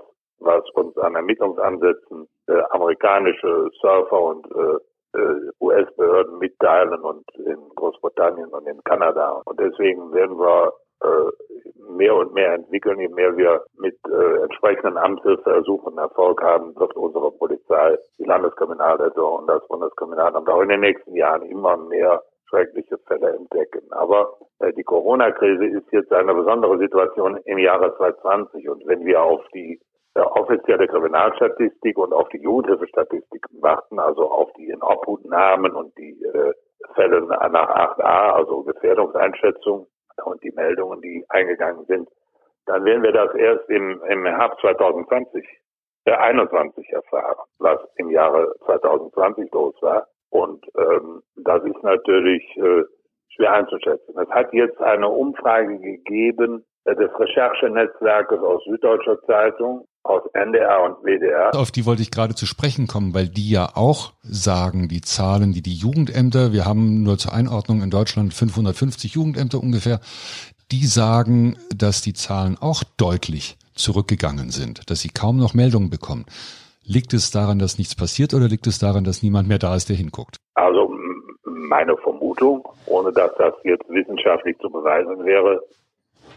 was 0.42 0.64
uns 0.74 0.98
an 0.98 1.16
Ermittlungsansätzen 1.16 2.28
äh, 2.48 2.62
amerikanische 2.72 3.70
Surfer 3.80 4.22
und 4.22 4.48
äh, 4.56 5.20
äh 5.20 5.52
US-Behörden 5.60 6.40
mitteilen 6.40 7.02
und 7.02 7.24
in 7.36 7.60
Großbritannien 7.76 8.50
und 8.50 8.68
in 8.68 8.84
Kanada. 8.84 9.42
Und 9.46 9.60
deswegen 9.60 10.12
werden 10.14 10.38
wir 10.38 10.74
äh, 11.04 11.32
mehr 11.98 12.16
und 12.16 12.34
mehr 12.34 12.54
entwickeln, 12.54 13.00
je 13.00 13.10
mehr 13.10 13.36
wir 13.36 13.64
mit 13.78 13.98
äh, 14.08 14.44
entsprechenden 14.44 14.98
Amtshilfeersuchen 14.98 15.98
Erfolg 15.98 16.42
haben, 16.42 16.76
wird 16.76 16.96
unsere 16.96 17.32
Polizei, 17.32 17.98
die 18.18 18.24
Landeskriminalämter 18.24 19.32
und 19.32 19.48
das 19.48 19.68
Bundeskriminalamt 19.68 20.50
auch 20.50 20.62
in 20.62 20.70
den 20.70 20.82
nächsten 20.82 21.16
Jahren 21.16 21.44
immer 21.44 21.78
mehr 21.78 22.22
schreckliche 22.50 22.98
Fälle 23.08 23.36
entdecken. 23.36 23.92
Aber 23.92 24.38
äh, 24.60 24.74
die 24.74 24.84
Corona-Krise 24.84 25.66
ist 25.66 25.92
jetzt 25.92 26.12
eine 26.12 26.34
besondere 26.34 26.78
Situation 26.78 27.38
im 27.46 27.58
Jahre 27.58 27.96
2020 27.98 28.70
und 28.70 28.86
wenn 28.86 29.06
wir 29.06 29.22
auf 29.22 29.42
die 29.54 29.80
offizielle 30.16 30.88
Kriminalstatistik 30.88 31.98
und 31.98 32.14
auf 32.14 32.28
die 32.30 32.42
Jugendhilfestatistik 32.42 33.46
warten, 33.62 34.00
also 34.00 34.30
auf 34.30 34.52
die 34.54 34.70
Inobhutnahmen 34.70 35.74
und 35.74 35.98
die 35.98 36.22
äh, 36.24 36.54
Fälle 36.96 37.22
nach 37.22 37.98
8a, 37.98 38.34
also 38.34 38.64
Gefährdungseinschätzung, 38.64 39.88
und 40.26 40.44
die 40.44 40.52
Meldungen, 40.52 41.02
die 41.02 41.26
eingegangen 41.30 41.86
sind, 41.86 42.10
dann 42.66 42.86
werden 42.86 43.04
wir 43.04 43.12
das 43.12 43.34
erst 43.36 43.70
im, 43.70 44.02
im 44.08 44.26
Herbst 44.26 44.60
2020, 44.62 45.46
äh, 46.06 46.12
21 46.12 46.90
erfahren, 46.90 47.38
was 47.60 47.80
im 47.96 48.10
Jahre 48.10 48.54
2020 48.66 49.52
los 49.52 49.76
war. 49.82 50.08
Und 50.30 50.66
ähm, 50.78 51.22
das 51.36 51.64
ist 51.64 51.84
natürlich 51.84 52.44
äh, 52.58 52.84
schwer 53.30 53.54
einzuschätzen. 53.54 54.18
Es 54.18 54.30
hat 54.30 54.54
jetzt 54.54 54.80
eine 54.82 55.10
Umfrage 55.10 55.80
gegeben 55.80 56.66
äh, 56.86 56.96
des 56.96 57.12
Recherchenetzwerkes 57.20 58.40
aus 58.40 58.64
Süddeutscher 58.66 59.22
Zeitung, 59.24 59.88
aus 60.04 60.22
NDR 60.34 60.84
und 60.84 61.04
WDR. 61.04 61.56
Auf 61.56 61.72
die 61.72 61.86
wollte 61.86 62.02
ich 62.02 62.12
gerade 62.12 62.36
zu 62.36 62.46
sprechen 62.46 62.88
kommen, 62.88 63.14
weil 63.14 63.28
die 63.28 63.50
ja 63.50 63.70
auch 63.76 64.14
sagen, 64.24 64.88
die 64.88 65.02
Zahlen, 65.02 65.54
die 65.54 65.62
die 65.62 65.76
Jugendämter, 65.76 66.54
wir 66.54 66.66
haben 66.66 67.04
nur 67.04 67.18
zur 67.18 67.34
Einordnung 67.34 67.82
in 67.82 67.90
Deutschland 67.90 68.34
550 68.34 69.14
Jugendämter 69.14 69.62
ungefähr, 69.62 70.00
die 70.72 70.86
sagen, 70.86 71.58
dass 71.76 72.02
die 72.02 72.14
Zahlen 72.14 72.58
auch 72.60 72.84
deutlich 72.98 73.58
zurückgegangen 73.76 74.50
sind, 74.50 74.90
dass 74.90 75.02
sie 75.02 75.10
kaum 75.10 75.38
noch 75.38 75.54
Meldungen 75.54 75.90
bekommen. 75.90 76.26
Liegt 76.84 77.14
es 77.14 77.32
daran, 77.32 77.60
dass 77.60 77.78
nichts 77.78 77.96
passiert 77.96 78.34
oder 78.34 78.48
liegt 78.48 78.68
es 78.68 78.80
daran, 78.80 79.04
dass 79.04 79.22
niemand 79.22 79.48
mehr 79.48 79.60
da 79.60 79.76
ist, 79.76 79.90
der 79.90 79.96
hinguckt? 79.96 80.38
Also 80.56 80.92
meine 81.46 81.96
Vermutung, 81.98 82.68
ohne 82.86 83.12
dass 83.14 83.32
das 83.38 83.54
jetzt 83.64 83.88
wissenschaftlich 83.90 84.58
zu 84.60 84.70
beweisen 84.70 85.24
wäre, 85.26 85.62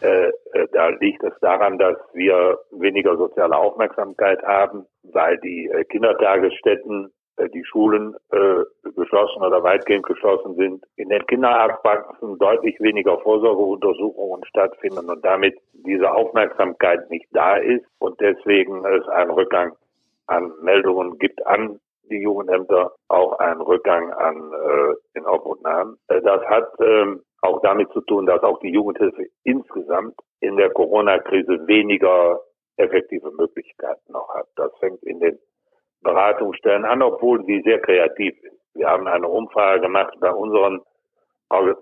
äh, 0.05 0.29
äh, 0.53 0.69
da 0.73 0.89
liegt 0.89 1.23
es 1.25 1.33
daran, 1.41 1.79
dass 1.79 1.97
wir 2.13 2.59
weniger 2.73 3.17
soziale 3.17 3.57
Aufmerksamkeit 3.57 4.43
haben, 4.43 4.85
weil 5.03 5.39
die 5.39 5.67
äh, 5.69 5.85
Kindertagesstätten, 5.85 7.11
äh, 7.39 7.49
die 7.49 7.65
Schulen 7.65 8.15
äh, 8.31 8.91
geschlossen 8.95 9.43
oder 9.43 9.63
weitgehend 9.63 10.05
geschlossen 10.05 10.57
sind, 10.57 10.85
in 10.97 11.09
den 11.09 11.27
Kinderarztpraxen 11.27 12.39
deutlich 12.39 12.79
weniger 12.81 13.19
Vorsorgeuntersuchungen 13.21 14.45
stattfinden 14.45 15.09
und 15.09 15.25
damit 15.25 15.57
diese 15.73 16.13
Aufmerksamkeit 16.13 17.09
nicht 17.11 17.27
da 17.33 17.57
ist 17.57 17.87
und 17.99 18.21
deswegen 18.21 18.85
es 18.85 19.09
einen 19.09 19.31
Rückgang 19.31 19.73
an 20.27 20.53
Meldungen 20.63 21.19
gibt 21.19 21.47
an 21.47 21.81
die 22.11 22.23
Jugendämter, 22.23 22.93
auch 23.09 23.39
einen 23.39 23.61
Rückgang 23.61 24.13
an 24.13 24.53
äh, 24.53 25.19
in 25.19 25.27
Obhutnahmen. 25.27 25.97
Äh, 26.09 26.21
das 26.23 26.43
hat 26.47 26.69
ähm, 26.81 27.23
auch 27.43 27.61
damit 27.63 27.91
zu 27.93 28.01
tun, 28.03 28.27
dass 28.27 28.43
auch 28.43 28.59
die 28.61 28.73
Jugendhilfe 28.73 29.27
insgesamt 29.45 30.15
in 30.41 30.57
der 30.57 30.71
Corona-Krise 30.71 31.67
weniger 31.67 32.41
effektive 32.77 33.31
Möglichkeiten 33.33 34.13
noch 34.13 34.29
hat. 34.35 34.47
Das 34.57 34.73
fängt 34.79 35.03
in 35.05 35.21
den 35.21 35.39
Beratungsstellen 36.03 36.85
an, 36.85 37.03
obwohl 37.03 37.45
sie 37.45 37.63
sehr 37.63 37.81
kreativ 37.81 38.35
ist. 38.43 38.61
Wir 38.75 38.89
haben 38.89 39.07
eine 39.07 39.29
Umfrage 39.29 39.83
gemacht 39.83 40.15
bei 40.21 40.31
unseren 40.31 40.81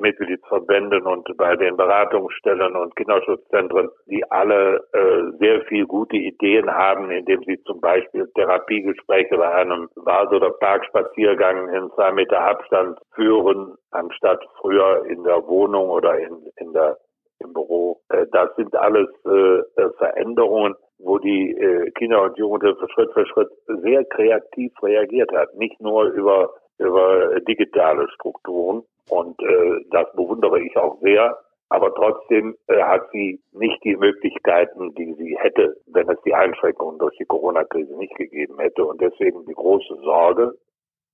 Mitgliedsverbänden 0.01 1.07
und 1.07 1.37
bei 1.37 1.57
den 1.57 1.77
Beratungsstellen 1.77 2.77
und 2.77 2.95
Kinderschutzzentren, 2.97 3.91
die 4.07 4.25
alle 4.31 4.85
äh, 4.93 5.37
sehr 5.39 5.63
viel 5.63 5.87
gute 5.87 6.17
Ideen 6.17 6.71
haben, 6.71 7.11
indem 7.11 7.43
sie 7.45 7.63
zum 7.65 7.81
Beispiel 7.81 8.29
Therapiegespräche 8.35 9.37
bei 9.37 9.51
einem 9.53 9.89
Wald- 9.97 10.33
oder 10.33 10.51
Parkspaziergang 10.51 11.69
in 11.75 11.91
zwei 11.95 12.13
Meter 12.13 12.41
Abstand 12.41 12.99
führen, 13.15 13.75
anstatt 13.91 14.45
früher 14.61 15.05
in 15.07 15.23
der 15.25 15.47
Wohnung 15.47 15.89
oder 15.91 16.19
in, 16.19 16.51
in 16.57 16.73
der 16.73 16.99
im 17.43 17.53
Büro. 17.53 18.01
Äh, 18.09 18.27
das 18.33 18.55
sind 18.57 18.75
alles 18.77 19.09
äh, 19.25 19.91
Veränderungen, 19.99 20.75
wo 20.99 21.19
die 21.19 21.51
äh, 21.53 21.91
Kinder- 21.93 22.23
und 22.23 22.39
Jugendhilfe 22.39 22.89
Schritt 22.91 23.13
für 23.13 23.27
Schritt 23.27 23.51
sehr 23.83 24.05
kreativ 24.05 24.73
reagiert 24.83 25.33
hat. 25.33 25.55
Nicht 25.57 25.81
nur 25.81 26.05
über 26.05 26.51
über 26.83 27.41
digitale 27.41 28.09
Strukturen. 28.11 28.83
Und 29.09 29.41
äh, 29.43 29.85
das 29.91 30.11
bewundere 30.13 30.61
ich 30.61 30.77
auch 30.77 30.99
sehr. 31.01 31.37
Aber 31.69 31.95
trotzdem 31.95 32.55
äh, 32.69 32.83
hat 32.83 33.09
sie 33.13 33.41
nicht 33.53 33.83
die 33.83 33.97
Möglichkeiten, 33.97 34.95
die 34.95 35.15
sie 35.15 35.39
hätte, 35.39 35.75
wenn 35.87 36.09
es 36.11 36.21
die 36.23 36.35
Einschränkungen 36.35 36.99
durch 36.99 37.17
die 37.17 37.25
Corona-Krise 37.25 37.97
nicht 37.97 38.15
gegeben 38.17 38.59
hätte. 38.59 38.85
Und 38.85 39.01
deswegen 39.01 39.47
die 39.47 39.55
große 39.55 39.97
Sorge, 40.03 40.53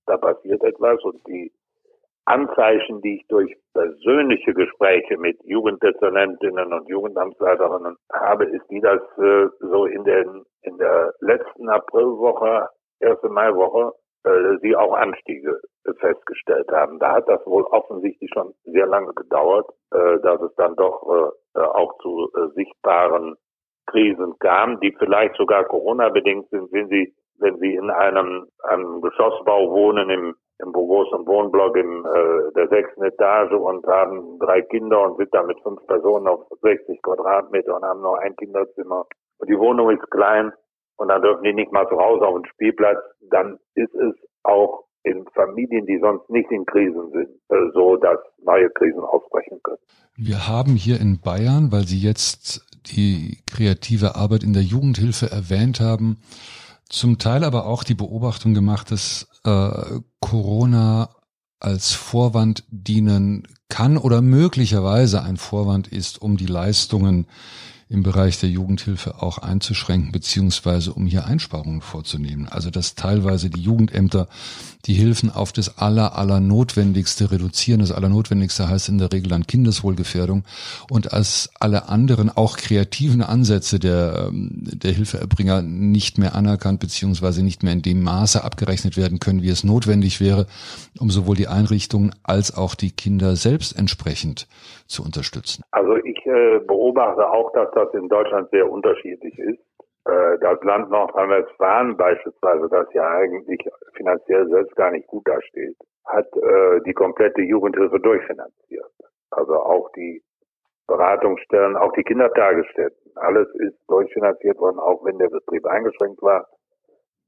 da 0.05 0.17
passiert 0.17 0.61
etwas. 0.63 1.01
Und 1.03 1.25
die 1.27 1.51
Anzeichen, 2.25 3.01
die 3.01 3.15
ich 3.15 3.27
durch 3.27 3.55
persönliche 3.73 4.53
Gespräche 4.53 5.17
mit 5.17 5.39
Jugenddezernentinnen 5.45 6.73
und 6.73 6.87
Jugendamtsleiterinnen 6.89 7.95
habe, 8.13 8.43
ist 8.45 8.69
die, 8.69 8.81
dass 8.81 9.01
äh, 9.17 9.47
so 9.61 9.85
in, 9.85 10.03
den, 10.03 10.43
in 10.63 10.77
der 10.77 11.13
letzten 11.21 11.69
Aprilwoche, 11.69 12.67
erste 12.99 13.29
Maiwoche, 13.29 13.93
sie 14.61 14.75
auch 14.75 14.93
Anstiege 14.93 15.59
festgestellt 15.99 16.69
haben. 16.71 16.99
Da 16.99 17.13
hat 17.13 17.27
das 17.27 17.45
wohl 17.45 17.63
offensichtlich 17.63 18.29
schon 18.33 18.53
sehr 18.65 18.85
lange 18.85 19.13
gedauert, 19.13 19.69
äh, 19.91 20.19
dass 20.19 20.41
es 20.41 20.53
dann 20.55 20.75
doch 20.75 21.33
äh, 21.55 21.59
auch 21.59 21.97
zu 21.99 22.29
sichtbaren 22.55 23.35
Krisen 23.89 24.37
kam, 24.39 24.79
die 24.79 24.95
vielleicht 24.97 25.35
sogar 25.35 25.63
Corona-bedingt 25.65 26.49
sind, 26.49 26.71
wenn 26.71 26.87
Sie, 26.89 27.13
wenn 27.39 27.57
Sie 27.57 27.73
in 27.73 27.89
einem, 27.89 28.47
einem 28.63 29.01
Geschossbau 29.01 29.71
wohnen 29.71 30.09
im, 30.09 30.35
im 30.59 30.71
großen 30.71 31.25
Wohnblock 31.25 31.75
in 31.77 32.05
äh, 32.05 32.53
der 32.55 32.67
sechsten 32.69 33.03
Etage 33.03 33.53
und 33.53 33.85
haben 33.87 34.37
drei 34.39 34.61
Kinder 34.61 35.01
und 35.01 35.17
sind 35.17 35.33
da 35.33 35.43
mit 35.43 35.59
fünf 35.61 35.85
Personen 35.87 36.27
auf 36.27 36.45
60 36.61 37.01
Quadratmeter 37.01 37.75
und 37.75 37.83
haben 37.83 38.01
nur 38.01 38.19
ein 38.19 38.35
Kinderzimmer. 38.35 39.05
Und 39.39 39.49
die 39.49 39.57
Wohnung 39.57 39.89
ist 39.89 40.11
klein 40.11 40.53
und 40.99 41.07
dann 41.07 41.21
dürfen 41.21 41.43
die 41.43 41.53
nicht 41.53 41.71
mal 41.71 41.87
zu 41.87 41.97
Hause 41.97 42.25
auf 42.27 42.35
den 42.35 42.45
Spielplatz, 42.45 42.97
dann 43.31 43.57
ist 43.75 43.93
es 43.95 44.15
auch 44.43 44.83
in 45.03 45.25
Familien, 45.33 45.85
die 45.85 45.97
sonst 45.99 46.29
nicht 46.29 46.51
in 46.51 46.65
Krisen 46.65 47.11
sind, 47.11 47.29
äh, 47.49 47.71
so 47.73 47.95
dass 47.95 48.19
neue 48.43 48.69
Krisen 48.71 48.99
ausbrechen 48.99 49.59
können. 49.63 49.79
Wir 50.17 50.47
haben 50.49 50.75
hier 50.75 50.99
in 50.99 51.21
Bayern, 51.21 51.71
weil 51.71 51.83
Sie 51.83 51.99
jetzt 51.99 52.65
die 52.87 53.37
kreative 53.49 54.15
Arbeit 54.15 54.43
in 54.43 54.51
der 54.51 54.63
Jugendhilfe 54.63 55.31
erwähnt 55.31 55.79
haben, 55.79 56.17
zum 56.89 57.17
Teil 57.17 57.45
aber 57.45 57.65
auch 57.65 57.85
die 57.85 57.95
Beobachtung 57.95 58.53
gemacht, 58.53 58.91
dass 58.91 59.29
äh, 59.45 59.99
Corona 60.19 61.09
als 61.61 61.93
Vorwand 61.93 62.65
dienen 62.69 63.47
kann 63.69 63.97
oder 63.97 64.21
möglicherweise 64.21 65.23
ein 65.23 65.37
Vorwand 65.37 65.87
ist, 65.87 66.21
um 66.21 66.35
die 66.35 66.45
Leistungen 66.45 67.27
im 67.89 68.03
Bereich 68.03 68.39
der 68.39 68.49
Jugendhilfe 68.49 69.21
auch 69.21 69.39
einzuschränken, 69.39 70.11
beziehungsweise 70.11 70.93
um 70.93 71.07
hier 71.07 71.25
Einsparungen 71.25 71.81
vorzunehmen. 71.81 72.47
Also 72.47 72.69
dass 72.69 72.93
teilweise 72.93 73.49
die 73.49 73.61
Jugendämter 73.61 74.27
die 74.85 74.93
Hilfen 74.93 75.29
auf 75.29 75.51
das 75.51 75.77
aller, 75.77 76.17
aller 76.17 76.39
Notwendigste 76.39 77.31
reduzieren. 77.31 77.81
Das 77.81 77.91
Allernotwendigste 77.91 78.69
heißt 78.69 78.89
in 78.89 78.97
der 78.97 79.11
Regel 79.11 79.29
dann 79.29 79.45
Kindeswohlgefährdung 79.45 80.43
und 80.89 81.11
als 81.11 81.49
alle 81.59 81.89
anderen 81.89 82.29
auch 82.29 82.57
kreativen 82.57 83.21
Ansätze 83.21 83.79
der, 83.79 84.29
ähm, 84.29 84.61
der 84.63 84.91
Hilfeerbringer 84.91 85.61
nicht 85.61 86.17
mehr 86.17 86.35
anerkannt, 86.35 86.79
beziehungsweise 86.79 87.43
nicht 87.43 87.63
mehr 87.63 87.73
in 87.73 87.81
dem 87.81 88.03
Maße 88.03 88.43
abgerechnet 88.43 88.95
werden 88.95 89.19
können, 89.19 89.41
wie 89.41 89.49
es 89.49 89.63
notwendig 89.63 90.21
wäre, 90.21 90.47
um 90.97 91.09
sowohl 91.09 91.35
die 91.35 91.47
Einrichtungen 91.47 92.15
als 92.23 92.55
auch 92.55 92.75
die 92.75 92.91
Kinder 92.91 93.35
selbst 93.35 93.77
entsprechend 93.77 94.47
zu 94.87 95.03
unterstützen. 95.03 95.63
Also 95.71 95.97
ich 95.97 96.18
äh, 96.29 96.59
beobachte 96.59 97.27
auch, 97.29 97.51
dass 97.53 97.71
das 97.71 97.93
in 97.93 98.07
Deutschland 98.07 98.49
sehr 98.51 98.69
unterschiedlich 98.69 99.37
ist. 99.37 99.59
Äh, 100.05 100.37
das 100.39 100.61
Land 100.63 100.89
Nordrhein-Westfalen 100.89 101.97
beispielsweise, 101.97 102.69
das 102.69 102.87
ja 102.93 103.07
eigentlich 103.09 103.67
finanziell 103.95 104.47
selbst 104.47 104.75
gar 104.75 104.91
nicht 104.91 105.07
gut 105.07 105.27
dasteht, 105.27 105.75
hat 106.05 106.27
äh, 106.37 106.81
die 106.85 106.93
komplette 106.93 107.41
Jugendhilfe 107.41 107.99
durchfinanziert. 107.99 108.91
Also 109.31 109.55
auch 109.55 109.91
die 109.95 110.21
Beratungsstellen, 110.87 111.75
auch 111.75 111.91
die 111.93 112.03
Kindertagesstätten. 112.03 113.11
Alles 113.15 113.47
ist 113.55 113.77
durchfinanziert 113.87 114.57
worden, 114.59 114.79
auch 114.79 115.03
wenn 115.05 115.19
der 115.19 115.29
Betrieb 115.29 115.65
eingeschränkt 115.65 116.21
war 116.21 116.47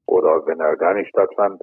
oder 0.06 0.44
wenn 0.46 0.60
er 0.60 0.76
gar 0.76 0.94
nicht 0.94 1.08
stattfand 1.10 1.62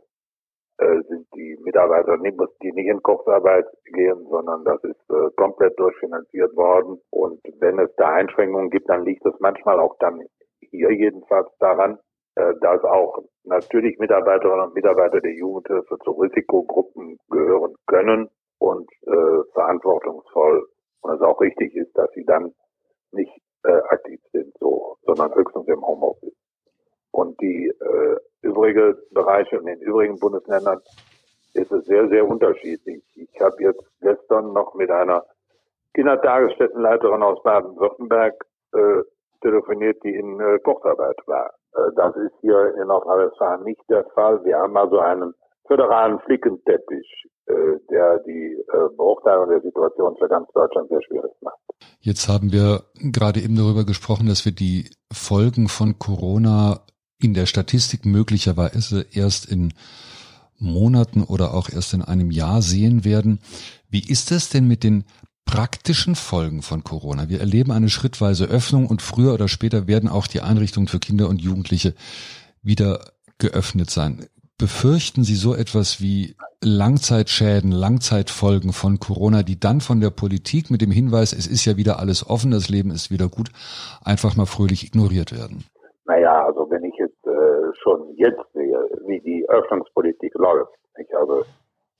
äh, 0.79 1.01
sind 1.07 1.27
die 1.36 1.57
Mitarbeiter 1.62 2.17
nicht, 2.17 2.38
die 2.62 2.71
nicht 2.71 2.88
in 2.88 3.03
Kurzarbeit 3.03 3.65
gehen, 3.86 4.25
sondern 4.29 4.63
das 4.63 4.83
ist 4.83 5.09
äh, 5.09 5.29
komplett 5.36 5.77
durchfinanziert 5.77 6.55
worden. 6.55 7.01
Und 7.09 7.41
wenn 7.59 7.79
es 7.79 7.93
da 7.98 8.13
Einschränkungen 8.13 8.69
gibt, 8.69 8.89
dann 8.89 9.03
liegt 9.03 9.25
es 9.25 9.33
manchmal 9.39 9.79
auch 9.79 9.95
dann 10.00 10.21
hier 10.62 10.91
jedenfalls 10.93 11.50
daran, 11.59 12.00
äh, 12.36 12.53
dass 12.62 12.83
auch 12.83 13.21
natürlich 13.43 14.00
Mitarbeiterinnen 14.00 14.67
und 14.67 14.75
Mitarbeiter 14.75 15.19
der 15.19 15.33
Jugendhilfe 15.33 15.98
zu 16.03 16.12
Risikogruppen 16.12 17.17
gehören 17.29 17.75
können 17.88 18.29
und 18.59 18.89
äh, 19.07 19.43
verantwortungsvoll 19.53 20.65
und 21.01 21.13
es 21.13 21.21
auch 21.21 21.41
richtig 21.41 21.75
ist, 21.75 21.98
dass 21.98 22.09
sie 22.13 22.24
dann 22.24 22.53
nicht 23.12 23.31
äh, 23.65 23.81
aktiv 23.89 24.21
sind, 24.31 24.53
so, 24.59 24.98
sondern 25.03 25.33
höchstens 25.36 25.67
im 25.67 25.86
Homeoffice. 25.86 26.36
Und 27.12 27.39
die 27.41 27.67
äh, 27.67 28.19
übrige 28.70 28.98
Bereiche 29.12 29.58
in 29.58 29.66
den 29.66 29.80
übrigen 29.80 30.20
Bundesländern 30.20 30.80
ist 31.54 31.72
es 31.72 31.86
sehr, 31.86 32.08
sehr 32.10 32.28
unterschiedlich. 32.28 33.04
Ich 33.16 33.42
habe 33.42 33.56
jetzt 33.64 33.84
gestern 34.02 34.54
noch 34.54 34.76
mit 34.76 34.92
einer 34.92 35.24
Kindertagesstättenleiterin 35.96 37.24
aus 37.24 37.42
Baden-Württemberg 37.44 38.36
äh, 38.74 39.02
telefoniert, 39.42 39.98
die 40.04 40.16
in 40.16 40.40
äh, 40.40 40.60
Kurzarbeit 40.60 41.18
war. 41.26 41.50
Äh, 41.74 41.92
das 41.96 42.16
ist 42.18 42.34
hier 42.42 42.76
in 42.80 42.88
Nordrhein-Westfalen 42.88 43.64
nicht 43.64 43.82
der 43.90 44.06
Fall. 44.14 44.44
Wir 44.46 44.58
haben 44.58 44.78
also 44.78 45.00
einen 45.00 45.34
föderalen 45.68 46.20
Flickenteppich, 46.20 47.26
äh, 47.48 47.54
der 47.90 48.20
die 48.20 48.64
äh, 48.72 48.96
Beurteilung 48.96 49.50
der 49.50 49.62
Situation 49.62 50.16
für 50.18 50.28
ganz 50.28 50.48
Deutschland 50.54 50.90
sehr 50.90 51.02
schwierig 51.02 51.32
macht. 51.42 51.58
Jetzt 52.00 52.30
haben 52.30 52.52
wir 52.52 52.84
gerade 53.12 53.40
eben 53.40 53.56
darüber 53.56 53.86
gesprochen, 53.86 54.28
dass 54.28 54.46
wir 54.46 54.52
die 54.52 54.92
Folgen 55.12 55.68
von 55.68 55.98
Corona 55.98 56.82
in 57.20 57.34
der 57.34 57.46
Statistik 57.46 58.06
möglicherweise 58.06 59.06
erst 59.12 59.46
in 59.46 59.74
Monaten 60.58 61.24
oder 61.24 61.54
auch 61.54 61.70
erst 61.70 61.94
in 61.94 62.02
einem 62.02 62.32
Jahr 62.32 62.62
sehen 62.62 63.04
werden. 63.04 63.40
Wie 63.90 64.02
ist 64.02 64.32
es 64.32 64.50
denn 64.50 64.68
mit 64.68 64.84
den 64.84 65.04
praktischen 65.46 66.16
Folgen 66.16 66.62
von 66.62 66.84
Corona? 66.84 67.30
Wir 67.30 67.40
erleben 67.40 67.72
eine 67.72 67.90
schrittweise 67.90 68.46
Öffnung 68.46 68.88
und 68.88 69.02
früher 69.02 69.34
oder 69.34 69.48
später 69.48 69.88
werden 69.88 70.10
auch 70.10 70.28
die 70.28 70.42
Einrichtungen 70.42 70.88
für 70.88 71.00
Kinder 71.00 71.28
und 71.30 71.42
Jugendliche 71.42 71.94
wieder 72.62 73.12
geöffnet 73.38 73.90
sein. 73.90 74.26
Befürchten 74.58 75.24
Sie 75.24 75.36
so 75.36 75.56
etwas 75.56 76.02
wie 76.02 76.36
Langzeitschäden, 76.62 77.72
Langzeitfolgen 77.72 78.74
von 78.74 79.00
Corona, 79.00 79.44
die 79.44 79.58
dann 79.58 79.80
von 79.80 80.02
der 80.02 80.10
Politik 80.10 80.70
mit 80.70 80.82
dem 80.82 80.92
Hinweis, 80.92 81.32
es 81.32 81.48
ist 81.48 81.64
ja 81.64 81.78
wieder 81.78 82.00
alles 82.00 82.28
offen, 82.28 82.52
das 82.52 82.68
Leben 82.68 82.92
ist 82.92 83.10
wieder 83.10 83.30
gut, 83.30 83.50
einfach 84.02 84.36
mal 84.36 84.46
fröhlich 84.46 84.86
ignoriert 84.86 85.32
werden? 85.32 85.64
Naja, 86.10 86.44
also 86.44 86.68
wenn 86.72 86.84
ich 86.86 86.96
jetzt 86.96 87.28
äh, 87.28 87.72
schon 87.84 88.16
jetzt 88.16 88.42
sehe, 88.54 88.80
wie 89.06 89.20
die 89.20 89.48
Öffnungspolitik 89.48 90.34
läuft, 90.34 90.74
ich 90.98 91.13
habe 91.13 91.46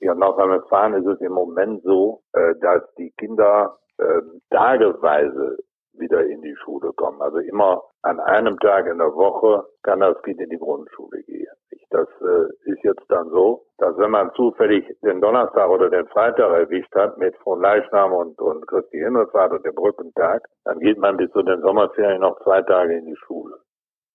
hier 0.00 0.12
in 0.12 0.18
Nordrhein-Westfalen 0.18 0.94
ist 0.94 1.06
es 1.06 1.20
im 1.20 1.30
Moment 1.30 1.80
so, 1.84 2.20
äh, 2.32 2.56
dass 2.60 2.82
die 2.98 3.12
Kinder 3.18 3.78
äh, 3.98 4.20
tageweise 4.50 5.58
wieder 5.92 6.26
in 6.26 6.42
die 6.42 6.56
Schule 6.56 6.92
kommen. 6.94 7.22
Also 7.22 7.38
immer 7.38 7.84
an 8.02 8.18
einem 8.18 8.58
Tag 8.58 8.88
in 8.88 8.98
der 8.98 9.14
Woche 9.14 9.64
kann 9.84 10.00
das 10.00 10.20
Kind 10.22 10.40
in 10.40 10.50
die 10.50 10.58
Grundschule 10.58 11.22
gehen. 11.22 11.46
Das 11.90 12.08
äh, 12.20 12.70
ist 12.70 12.82
jetzt 12.82 13.04
dann 13.10 13.30
so, 13.30 13.62
dass 13.78 13.96
wenn 13.96 14.10
man 14.10 14.32
zufällig 14.34 14.92
den 15.04 15.20
Donnerstag 15.20 15.70
oder 15.70 15.88
den 15.88 16.08
Freitag 16.08 16.50
erwischt 16.50 16.94
hat 16.96 17.16
mit 17.16 17.36
von 17.44 17.60
Leichnam 17.60 18.12
und, 18.12 18.40
und 18.40 18.66
Christi 18.66 18.98
Himmelfahrt 18.98 19.52
und 19.52 19.64
dem 19.64 19.76
Brückentag, 19.76 20.48
dann 20.64 20.80
geht 20.80 20.98
man 20.98 21.16
bis 21.16 21.30
zu 21.30 21.42
den 21.42 21.60
Sommerferien 21.60 22.22
noch 22.22 22.42
zwei 22.42 22.60
Tage 22.62 22.98
in 22.98 23.06
die 23.06 23.16
Schule. 23.16 23.56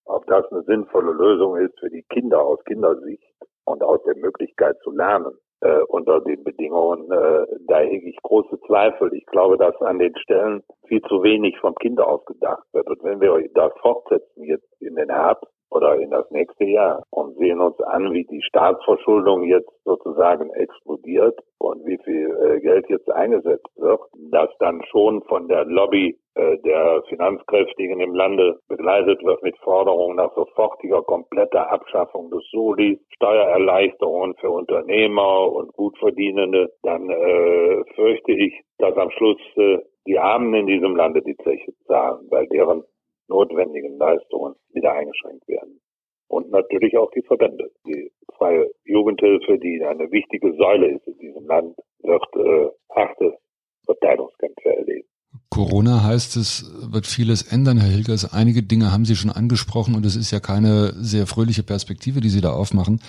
Ob 0.06 0.26
das 0.28 0.46
eine 0.52 0.64
sinnvolle 0.64 1.12
Lösung 1.12 1.58
ist 1.58 1.78
für 1.80 1.90
die 1.90 2.04
Kinder 2.04 2.42
aus 2.42 2.64
Kindersicht 2.66 3.24
und 3.66 3.84
aus 3.84 4.02
der 4.04 4.16
Möglichkeit 4.16 4.78
zu 4.84 4.92
lernen, 4.92 5.34
äh, 5.62 5.82
unter 5.88 6.22
den 6.22 6.44
Bedingungen, 6.44 7.12
äh, 7.12 7.46
da 7.68 7.80
hege 7.80 8.10
ich 8.10 8.18
große 8.22 8.60
Zweifel. 8.68 9.14
Ich 9.14 9.26
glaube, 9.28 9.58
dass 9.58 9.76
an 9.82 10.00
den 10.00 10.16
Stellen 10.18 10.64
viel 10.88 11.02
zu 11.04 11.24
wenig 11.24 11.58
vom 11.60 11.74
Kind 11.76 12.00
ausgedacht 12.00 12.66
wird. 12.74 12.88
Und 12.88 13.04
wenn 13.04 13.20
wir 13.20 13.50
das 13.54 13.74
fortsetzen 13.82 14.44
jetzt 14.44 14.70
in 14.80 14.96
den 14.96 15.10
Herbst, 15.10 15.52
oder 15.75 16.00
in 16.00 16.10
das 16.10 16.29
nächste 16.32 16.63
Jahr 16.65 17.03
und 17.12 17.36
sehen 17.38 17.60
uns 17.60 17.79
an, 17.82 18.13
wie 18.13 18.24
die 18.25 18.41
Staatsverschuldung 18.41 19.44
jetzt 19.44 19.70
sozusagen 19.84 20.50
explodiert 20.53 21.38
und 21.60 21.86
wie 21.86 22.00
viel 22.03 22.32
äh, 22.41 22.62
Geld 22.62 22.89
jetzt 22.89 23.12
eingesetzt 23.12 23.70
wird, 23.75 24.00
das 24.32 24.50
dann 24.60 24.82
schon 24.89 25.22
von 25.24 25.48
der 25.50 25.65
Lobby 25.65 26.17
äh, 26.36 26.58
der 26.60 27.03
Finanzkräftigen 27.10 28.00
im 28.00 28.15
Lande 28.15 28.60
begleitet 28.70 29.24
wird 29.24 29.44
mit 29.44 29.58
Forderungen 29.58 30.15
nach 30.15 30.34
sofortiger 30.36 31.01
kompletter 31.03 31.72
Abschaffung 31.72 32.32
des 32.32 32.44
Solis, 32.51 33.00
Steuererleichterungen 33.15 34.36
für 34.36 34.51
Unternehmer 34.51 35.51
und 35.51 35.74
Gutverdienende, 35.74 36.72
dann 36.84 37.10
äh, 37.10 37.84
fürchte 37.96 38.32
ich, 38.32 38.53
dass 38.77 38.96
am 38.98 39.12
Schluss 39.12 39.39
äh, 39.58 39.79
die 40.08 40.20
Armen 40.20 40.53
in 40.53 40.67
diesem 40.67 40.96
Lande 40.96 41.22
die 41.22 41.36
Zeche 41.38 41.74
zahlen, 41.88 42.27
weil 42.29 42.48
deren 42.48 42.84
notwendigen 43.27 43.98
Leistungen 43.98 44.55
wieder 44.74 44.94
eingeschränkt 44.94 45.48
werden. 45.48 45.79
Und 46.27 46.50
natürlich 46.50 46.98
auch 46.98 47.12
die 47.12 47.22
Verbände. 47.22 47.72
Die 47.86 48.12
freie 48.36 48.70
Jugendhilfe, 48.84 49.60
die 49.60 49.84
eine 49.84 50.12
wichtige 50.12 50.53
Säule 50.53 50.96
ist 50.96 51.08
in 51.08 51.17
diesem 51.20 51.46
Land, 51.46 51.77
wird 52.00 52.25
äh, 52.36 52.70
harte 52.94 53.38
Verteilungskämpfe 53.86 54.75
erleben. 54.75 55.08
Corona 55.50 56.03
heißt 56.03 56.36
es, 56.38 56.65
wird 56.91 57.08
vieles 57.08 57.44
ändern, 57.44 57.77
Herr 57.77 57.89
Hilgers. 57.89 58.34
Einige 58.34 58.63
Dinge 58.63 58.91
haben 58.91 59.05
Sie 59.05 59.15
schon 59.15 59.32
angesprochen 59.32 59.96
und 59.96 60.05
es 60.05 60.15
ist 60.15 60.32
ja 60.32 60.39
keine 60.39 60.94
sehr 60.98 61.27
fröhliche 61.27 61.63
Perspektive, 61.63 62.20
die 62.20 62.29
Sie 62.29 62.41
da 62.41 62.51
aufmachen. 62.51 63.01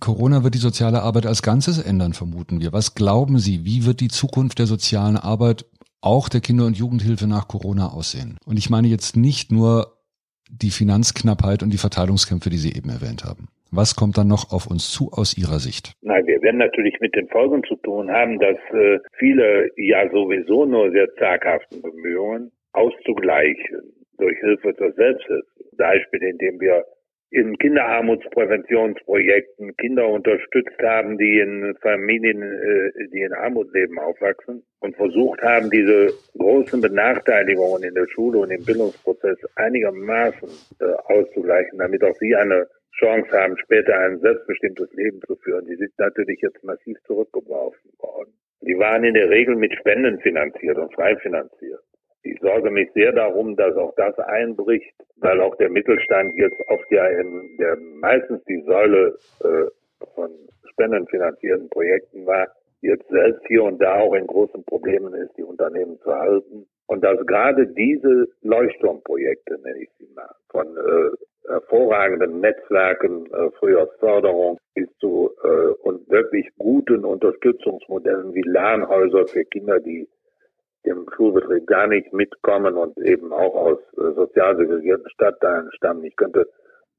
Corona 0.00 0.42
wird 0.42 0.54
die 0.54 0.58
soziale 0.58 1.02
Arbeit 1.02 1.26
als 1.26 1.42
Ganzes 1.42 1.78
ändern, 1.78 2.14
vermuten 2.14 2.60
wir. 2.60 2.72
Was 2.72 2.94
glauben 2.94 3.38
Sie, 3.38 3.64
wie 3.64 3.84
wird 3.84 4.00
die 4.00 4.08
Zukunft 4.08 4.58
der 4.58 4.66
sozialen 4.66 5.16
Arbeit 5.16 5.66
auch 6.04 6.28
der 6.28 6.40
Kinder- 6.40 6.66
und 6.66 6.76
Jugendhilfe 6.76 7.26
nach 7.26 7.48
Corona 7.48 7.88
aussehen. 7.88 8.38
Und 8.46 8.58
ich 8.58 8.70
meine 8.70 8.88
jetzt 8.88 9.16
nicht 9.16 9.50
nur 9.50 9.98
die 10.50 10.70
Finanzknappheit 10.70 11.62
und 11.62 11.72
die 11.72 11.78
Verteilungskämpfe, 11.78 12.50
die 12.50 12.58
Sie 12.58 12.76
eben 12.76 12.90
erwähnt 12.90 13.24
haben. 13.24 13.48
Was 13.72 13.96
kommt 13.96 14.16
dann 14.18 14.28
noch 14.28 14.52
auf 14.52 14.66
uns 14.70 14.92
zu 14.92 15.10
aus 15.10 15.36
Ihrer 15.36 15.58
Sicht? 15.58 15.94
Nein, 16.02 16.26
wir 16.26 16.40
werden 16.42 16.58
natürlich 16.58 17.00
mit 17.00 17.16
den 17.16 17.28
Folgen 17.28 17.64
zu 17.64 17.74
tun 17.76 18.10
haben, 18.10 18.38
dass 18.38 18.58
äh, 18.72 18.98
viele 19.18 19.70
ja 19.76 20.08
sowieso 20.10 20.64
nur 20.64 20.92
sehr 20.92 21.08
zaghaften 21.16 21.82
Bemühungen 21.82 22.52
auszugleichen 22.72 23.82
durch 24.18 24.38
Hilfe 24.38 24.76
zur 24.76 24.92
Selbsthilfe. 24.92 25.54
Beispiel, 25.76 26.22
indem 26.22 26.60
wir 26.60 26.84
in 27.34 27.58
Kinderarmutspräventionsprojekten 27.58 29.76
Kinder 29.76 30.08
unterstützt 30.08 30.80
haben, 30.80 31.18
die 31.18 31.40
in 31.40 31.76
Familien, 31.82 32.42
äh, 32.42 32.92
die 33.12 33.22
in 33.22 33.32
Armut 33.32 33.74
leben, 33.74 33.98
aufwachsen 33.98 34.62
und 34.78 34.94
versucht 34.94 35.42
haben, 35.42 35.68
diese 35.68 36.12
großen 36.38 36.80
Benachteiligungen 36.80 37.82
in 37.82 37.94
der 37.94 38.06
Schule 38.06 38.38
und 38.38 38.52
im 38.52 38.64
Bildungsprozess 38.64 39.36
einigermaßen 39.56 40.48
äh, 40.80 40.84
auszugleichen, 41.12 41.78
damit 41.78 42.04
auch 42.04 42.14
sie 42.20 42.36
eine 42.36 42.68
Chance 42.96 43.28
haben, 43.32 43.58
später 43.58 43.98
ein 43.98 44.20
selbstbestimmtes 44.20 44.92
Leben 44.92 45.20
zu 45.26 45.34
führen. 45.34 45.66
Die 45.66 45.74
sind 45.74 45.90
natürlich 45.98 46.40
jetzt 46.40 46.62
massiv 46.62 46.96
zurückgeworfen 47.04 47.90
worden. 47.98 48.32
Die 48.60 48.78
waren 48.78 49.02
in 49.02 49.14
der 49.14 49.28
Regel 49.28 49.56
mit 49.56 49.74
Spenden 49.74 50.20
finanziert 50.20 50.78
und 50.78 50.94
frei 50.94 51.16
finanziert. 51.16 51.82
Ich 52.24 52.40
sorge 52.40 52.70
mich 52.70 52.90
sehr 52.94 53.12
darum, 53.12 53.54
dass 53.54 53.76
auch 53.76 53.94
das 53.96 54.18
einbricht, 54.18 54.94
weil 55.16 55.40
auch 55.40 55.54
der 55.56 55.70
Mittelstand 55.70 56.34
jetzt 56.36 56.60
oft 56.68 56.90
ja 56.90 57.06
in 57.06 57.56
der 57.58 57.76
meistens 57.76 58.42
die 58.44 58.62
Säule 58.62 59.16
äh, 59.40 59.66
von 60.14 60.30
spendenfinanzierten 60.72 61.68
Projekten 61.68 62.26
war, 62.26 62.48
jetzt 62.80 63.06
selbst 63.08 63.46
hier 63.46 63.62
und 63.64 63.80
da 63.80 64.00
auch 64.00 64.14
in 64.14 64.26
großen 64.26 64.64
Problemen 64.64 65.14
ist, 65.14 65.36
die 65.36 65.42
Unternehmen 65.42 65.98
zu 66.00 66.14
halten. 66.14 66.66
Und 66.86 67.02
dass 67.02 67.18
gerade 67.26 67.66
diese 67.66 68.26
Leuchtturmprojekte, 68.42 69.58
nenne 69.62 69.82
ich 69.82 69.90
sie 69.98 70.08
mal, 70.14 70.30
von 70.50 70.66
äh, 70.66 71.48
hervorragenden 71.48 72.40
Netzwerken, 72.40 73.26
äh, 73.32 73.50
früher 73.58 73.86
Förderung 73.98 74.58
bis 74.74 74.88
zu 74.98 75.30
äh, 75.42 75.72
und 75.82 76.08
wirklich 76.10 76.48
guten 76.58 77.04
Unterstützungsmodellen 77.04 78.34
wie 78.34 78.42
Lernhäuser 78.42 79.26
für 79.26 79.44
Kinder, 79.44 79.80
die 79.80 80.08
dem 80.84 81.06
Schulbetrieb 81.16 81.66
gar 81.66 81.86
nicht 81.86 82.12
mitkommen 82.12 82.76
und 82.76 82.96
eben 82.98 83.32
auch 83.32 83.54
aus 83.54 83.78
äh, 83.98 84.12
sozial 84.14 84.56
segregierten 84.56 85.08
Stadtteilen 85.10 85.70
stammen. 85.72 86.04
Ich 86.04 86.16
könnte 86.16 86.48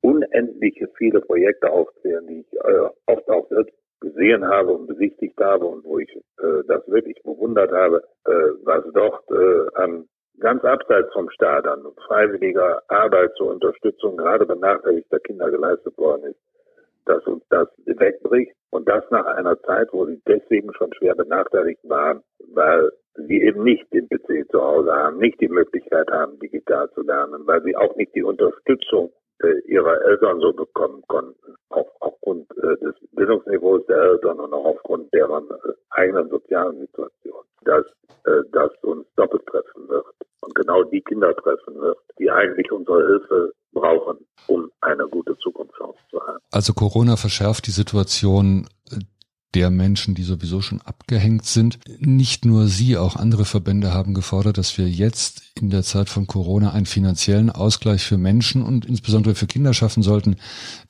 unendliche 0.01 0.87
viele 0.97 1.21
Projekte 1.21 1.69
aufzählen, 1.71 2.27
die 2.27 2.41
ich 2.41 2.53
äh, 2.53 2.89
oft 3.07 3.29
auch 3.29 3.47
selbst 3.49 3.73
gesehen 4.01 4.45
habe 4.47 4.73
und 4.73 4.87
besichtigt 4.87 5.39
habe 5.39 5.65
und 5.65 5.83
wo 5.83 5.99
ich 5.99 6.09
äh, 6.15 6.63
das 6.67 6.87
wirklich 6.87 7.21
bewundert 7.23 7.71
habe, 7.71 8.03
äh, 8.25 8.31
was 8.63 8.83
dort 8.93 9.23
äh, 9.31 9.81
an 9.81 10.07
ganz 10.39 10.63
abseits 10.63 11.11
vom 11.13 11.29
Staat 11.29 11.65
an 11.65 11.81
freiwilliger 12.07 12.83
Arbeit 12.89 13.31
zur 13.37 13.51
Unterstützung 13.51 14.17
gerade 14.17 14.45
benachteiligter 14.45 15.19
Kinder 15.19 15.49
geleistet 15.49 15.97
worden 15.97 16.25
ist, 16.25 16.39
dass 17.05 17.25
uns 17.25 17.43
das 17.49 17.67
wegbricht 17.85 18.55
und 18.75 18.88
das 18.89 19.03
nach 19.09 19.25
einer 19.25 19.59
Zeit, 19.61 19.88
wo 19.93 20.05
sie 20.05 20.21
deswegen 20.27 20.73
schon 20.73 20.93
schwer 20.93 21.15
benachteiligt 21.15 21.79
waren, 21.83 22.21
weil 22.53 22.91
sie 23.15 23.41
eben 23.41 23.63
nicht 23.63 23.85
den 23.93 24.07
PC 24.09 24.51
zu 24.51 24.61
Hause 24.61 24.93
haben, 24.93 25.17
nicht 25.17 25.39
die 25.39 25.47
Möglichkeit 25.47 26.11
haben, 26.11 26.38
digital 26.39 26.91
zu 26.91 27.01
lernen, 27.01 27.47
weil 27.47 27.63
sie 27.63 27.75
auch 27.75 27.95
nicht 27.95 28.13
die 28.13 28.23
Unterstützung 28.23 29.13
äh, 29.41 29.59
ihrer 29.65 30.01
Eltern 30.01 30.39
so 30.41 30.51
bekommen 30.51 31.03
konnten, 31.07 31.55
auch 31.69 31.89
aufgrund 32.01 32.51
äh, 32.57 32.75
des 32.83 32.95
Bildungsniveaus 33.13 33.85
der 33.88 33.97
Eltern 33.97 34.39
und 34.39 34.53
auch 34.53 34.65
aufgrund 34.65 35.13
deren 35.13 35.49
äh, 35.49 35.73
eigenen 35.91 36.29
sozialen 36.29 36.79
Situation, 36.79 37.43
dass 37.63 37.85
das 38.51 38.71
uns 38.81 39.05
doppelt 39.15 39.45
treffen 39.45 39.88
wird 39.88 40.05
und 40.41 40.55
genau 40.55 40.83
die 40.83 41.01
Kinder 41.01 41.35
treffen 41.35 41.79
wird, 41.79 41.97
die 42.17 42.29
eigentlich 42.29 42.71
unsere 42.71 43.05
Hilfe 43.05 43.53
brauchen, 43.75 44.17
um 44.47 44.71
eine 44.81 45.07
gute 45.07 45.38
Zukunftschance 45.38 45.99
zu 46.09 46.19
haben. 46.19 46.39
Also 46.51 46.73
Corona 46.73 47.15
verschärft 47.17 47.67
die 47.67 47.71
Situation 47.71 48.67
der 49.55 49.69
Menschen, 49.69 50.15
die 50.15 50.23
sowieso 50.23 50.61
schon 50.61 50.81
abgehängt 50.81 51.45
sind. 51.45 51.79
Nicht 51.99 52.45
nur 52.45 52.67
Sie, 52.67 52.97
auch 52.97 53.15
andere 53.15 53.45
Verbände 53.45 53.93
haben 53.93 54.13
gefordert, 54.13 54.57
dass 54.57 54.77
wir 54.77 54.89
jetzt 54.89 55.43
in 55.55 55.69
der 55.69 55.83
Zeit 55.83 56.09
von 56.09 56.27
Corona 56.27 56.71
einen 56.71 56.85
finanziellen 56.85 57.49
Ausgleich 57.49 58.03
für 58.03 58.17
Menschen 58.17 58.61
und 58.61 58.85
insbesondere 58.85 59.33
für 59.33 59.47
Kinder 59.47 59.73
schaffen 59.73 60.03
sollten, 60.03 60.35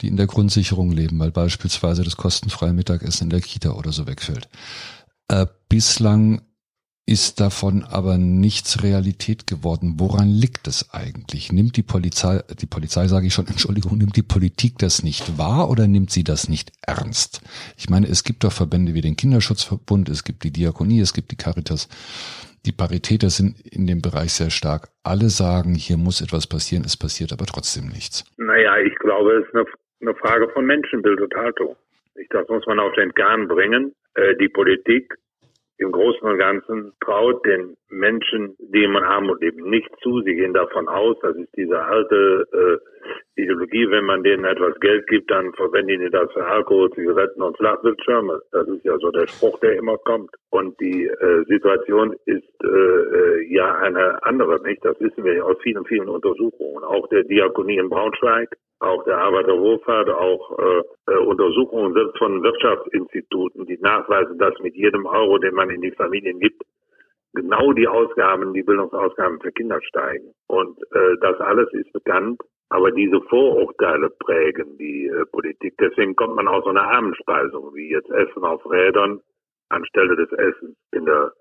die 0.01 0.07
in 0.07 0.17
der 0.17 0.25
Grundsicherung 0.25 0.91
leben, 0.91 1.19
weil 1.19 1.31
beispielsweise 1.31 2.03
das 2.03 2.17
kostenfreie 2.17 2.73
Mittagessen 2.73 3.25
in 3.25 3.29
der 3.29 3.41
Kita 3.41 3.71
oder 3.71 3.91
so 3.91 4.07
wegfällt. 4.07 4.49
Äh, 5.27 5.45
bislang 5.69 6.41
ist 7.07 7.39
davon 7.39 7.83
aber 7.83 8.17
nichts 8.17 8.83
Realität 8.83 9.45
geworden. 9.45 9.95
Woran 9.97 10.27
liegt 10.27 10.67
es 10.67 10.91
eigentlich? 10.91 11.51
Nimmt 11.51 11.77
die 11.77 11.83
Polizei, 11.83 12.41
die 12.59 12.65
Polizei 12.65 13.07
sage 13.07 13.27
ich 13.27 13.33
schon, 13.33 13.47
Entschuldigung, 13.49 13.97
nimmt 13.97 14.15
die 14.17 14.23
Politik 14.23 14.79
das 14.79 15.03
nicht 15.03 15.37
wahr 15.37 15.69
oder 15.69 15.87
nimmt 15.87 16.09
sie 16.09 16.23
das 16.23 16.49
nicht 16.49 16.71
ernst? 16.85 17.41
Ich 17.77 17.89
meine, 17.89 18.07
es 18.07 18.23
gibt 18.23 18.43
doch 18.43 18.51
Verbände 18.51 18.95
wie 18.95 19.01
den 19.01 19.15
Kinderschutzverbund, 19.15 20.09
es 20.09 20.23
gibt 20.23 20.43
die 20.43 20.51
Diakonie, 20.51 20.99
es 20.99 21.13
gibt 21.13 21.31
die 21.31 21.37
Caritas. 21.37 21.87
Die 22.65 22.71
Paritäter 22.71 23.29
sind 23.29 23.61
in 23.61 23.85
dem 23.85 24.01
Bereich 24.01 24.33
sehr 24.33 24.49
stark. 24.49 24.87
Alle 25.03 25.29
sagen, 25.29 25.75
hier 25.75 25.97
muss 25.97 26.21
etwas 26.21 26.47
passieren, 26.47 26.83
es 26.83 26.97
passiert 26.97 27.31
aber 27.31 27.45
trotzdem 27.45 27.89
nichts. 27.89 28.25
Naja, 28.37 28.79
ich 28.79 28.95
glaube, 28.95 29.33
es 29.33 29.45
ist 29.45 29.53
eine, 29.53 29.65
eine 30.01 30.15
Frage 30.15 30.49
von 30.49 30.65
Menschenbild 30.65 31.21
und 31.21 31.35
Haltung. 31.35 31.75
Das 32.31 32.47
muss 32.49 32.65
man 32.65 32.79
auf 32.79 32.93
den 32.95 33.13
Kern 33.13 33.47
bringen. 33.47 33.93
Äh, 34.15 34.35
die 34.37 34.49
Politik 34.49 35.13
im 35.77 35.91
Großen 35.91 36.21
und 36.27 36.37
Ganzen 36.37 36.93
traut 37.03 37.45
den 37.45 37.75
Menschen, 37.89 38.55
die 38.59 38.83
in 38.83 38.95
Armut 38.95 39.41
leben, 39.41 39.69
nicht 39.69 39.89
zu. 40.01 40.21
Sie 40.21 40.35
gehen 40.35 40.53
davon 40.53 40.87
aus, 40.87 41.17
das 41.21 41.35
ist 41.35 41.49
diese 41.55 41.81
alte 41.81 42.47
äh, 42.53 43.41
Ideologie, 43.41 43.89
wenn 43.91 44.05
man 44.05 44.23
denen 44.23 44.45
etwas 44.45 44.79
Geld 44.79 45.05
gibt, 45.07 45.29
dann 45.29 45.53
verwenden 45.53 45.99
die 45.99 46.09
das 46.09 46.31
für 46.31 46.45
Alkohol, 46.45 46.89
Zigaretten 46.91 47.41
und 47.41 47.57
Flachbildschirme. 47.57 48.41
Das 48.51 48.67
ist 48.67 48.85
ja 48.85 48.97
so 48.97 49.11
der 49.11 49.27
Spruch, 49.27 49.59
der 49.59 49.75
immer 49.75 49.97
kommt. 49.97 50.31
Und 50.51 50.79
die 50.79 51.05
äh, 51.05 51.43
Situation 51.47 52.15
ist 52.25 52.63
äh, 52.63 52.67
äh 52.67 53.53
ja 53.53 53.75
eine 53.75 54.23
andere, 54.23 54.61
nicht? 54.63 54.83
Das 54.85 54.99
wissen 55.01 55.23
wir 55.25 55.35
ja 55.35 55.43
aus 55.43 55.57
vielen, 55.61 55.85
vielen 55.85 56.07
Untersuchungen. 56.07 56.83
Auch 56.83 57.07
der 57.09 57.23
Diakonie 57.23 57.77
in 57.77 57.89
Braunschweig 57.89 58.55
auch 58.85 59.03
der 59.05 59.17
Arbeiterhof 59.17 59.85
hat 59.87 60.09
auch 60.09 60.57
äh, 60.57 61.11
äh, 61.11 61.17
Untersuchungen 61.17 61.93
selbst 61.93 62.17
von 62.17 62.43
Wirtschaftsinstituten, 62.43 63.65
die 63.65 63.77
nachweisen, 63.79 64.37
dass 64.37 64.57
mit 64.59 64.75
jedem 64.75 65.05
Euro, 65.05 65.37
den 65.37 65.53
man 65.55 65.69
in 65.69 65.81
die 65.81 65.91
Familien 65.91 66.39
gibt, 66.39 66.61
genau 67.33 67.73
die 67.73 67.87
Ausgaben, 67.87 68.53
die 68.53 68.63
Bildungsausgaben 68.63 69.39
für 69.41 69.51
Kinder 69.51 69.81
steigen. 69.81 70.33
Und 70.47 70.79
äh, 70.93 71.17
das 71.21 71.39
alles 71.41 71.71
ist 71.73 71.91
bekannt, 71.93 72.41
aber 72.69 72.91
diese 72.91 73.21
Vorurteile 73.21 74.09
prägen 74.09 74.77
die 74.77 75.07
äh, 75.07 75.25
Politik. 75.31 75.75
Deswegen 75.79 76.15
kommt 76.15 76.35
man 76.35 76.47
aus 76.47 76.63
so 76.63 76.69
einer 76.69 76.89
Abendspeisung, 76.89 77.75
wie 77.75 77.91
jetzt 77.91 78.09
Essen 78.09 78.43
auf 78.43 78.65
Rädern 78.69 79.19
anstelle 79.69 80.15
des 80.15 80.31
Essens 80.31 80.77
in 80.91 81.05
der 81.05 81.33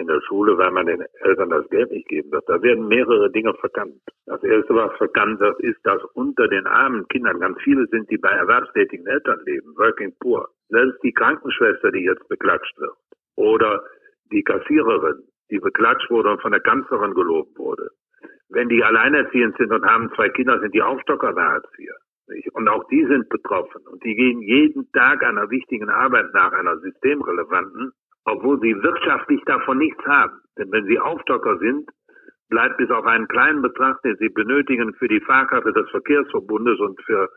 in 0.00 0.06
der 0.06 0.20
Schule, 0.22 0.56
weil 0.56 0.70
man 0.70 0.86
den 0.86 1.04
Eltern 1.20 1.50
das 1.50 1.68
Geld 1.68 1.90
nicht 1.90 2.08
geben 2.08 2.32
wird. 2.32 2.48
Da 2.48 2.60
werden 2.62 2.88
mehrere 2.88 3.30
Dinge 3.30 3.52
verkannt. 3.54 4.00
Das 4.26 4.42
erste, 4.42 4.74
was 4.74 4.96
verkannt 4.96 5.38
wird, 5.40 5.60
ist, 5.60 5.78
dass 5.84 6.02
unter 6.14 6.48
den 6.48 6.66
armen 6.66 7.06
Kindern 7.08 7.38
ganz 7.38 7.58
viele 7.62 7.86
sind, 7.88 8.10
die 8.10 8.18
bei 8.18 8.30
erwerbstätigen 8.30 9.06
Eltern 9.06 9.40
leben, 9.44 9.76
working 9.76 10.14
poor. 10.20 10.48
Selbst 10.68 11.02
die 11.02 11.12
Krankenschwester, 11.12 11.92
die 11.92 12.04
jetzt 12.04 12.26
beklatscht 12.28 12.78
wird, 12.78 12.96
oder 13.36 13.82
die 14.32 14.42
Kassiererin, 14.42 15.22
die 15.50 15.58
beklatscht 15.58 16.10
wurde 16.10 16.30
und 16.30 16.40
von 16.40 16.52
der 16.52 16.60
Kanzlerin 16.60 17.14
gelobt 17.14 17.58
wurde. 17.58 17.90
Wenn 18.48 18.68
die 18.68 18.82
alleinerziehend 18.82 19.56
sind 19.58 19.72
und 19.72 19.84
haben 19.84 20.10
zwei 20.14 20.28
Kinder, 20.30 20.58
sind 20.60 20.74
die 20.74 20.82
Aufstocker 20.82 21.32
bei 21.32 21.42
Hartz 21.42 21.68
IV. 21.78 21.90
Und 22.52 22.68
auch 22.68 22.84
die 22.88 23.04
sind 23.06 23.28
betroffen. 23.28 23.82
Und 23.86 24.04
die 24.04 24.14
gehen 24.14 24.40
jeden 24.40 24.90
Tag 24.92 25.24
einer 25.24 25.50
wichtigen 25.50 25.88
Arbeit 25.88 26.32
nach, 26.32 26.52
einer 26.52 26.78
systemrelevanten 26.78 27.92
obwohl 28.24 28.60
sie 28.60 28.74
wirtschaftlich 28.82 29.40
davon 29.46 29.78
nichts 29.78 30.04
haben. 30.04 30.40
Denn 30.58 30.70
wenn 30.72 30.86
sie 30.86 30.98
Aufstocker 30.98 31.58
sind, 31.58 31.88
bleibt 32.48 32.76
bis 32.76 32.90
auf 32.90 33.06
einen 33.06 33.28
kleinen 33.28 33.62
Betrag, 33.62 34.02
den 34.02 34.16
sie 34.16 34.28
benötigen 34.28 34.92
für 34.94 35.08
die 35.08 35.20
Fahrkarte 35.20 35.72
des 35.72 35.88
Verkehrsverbundes 35.90 36.78
und 36.80 37.00
für 37.02 37.28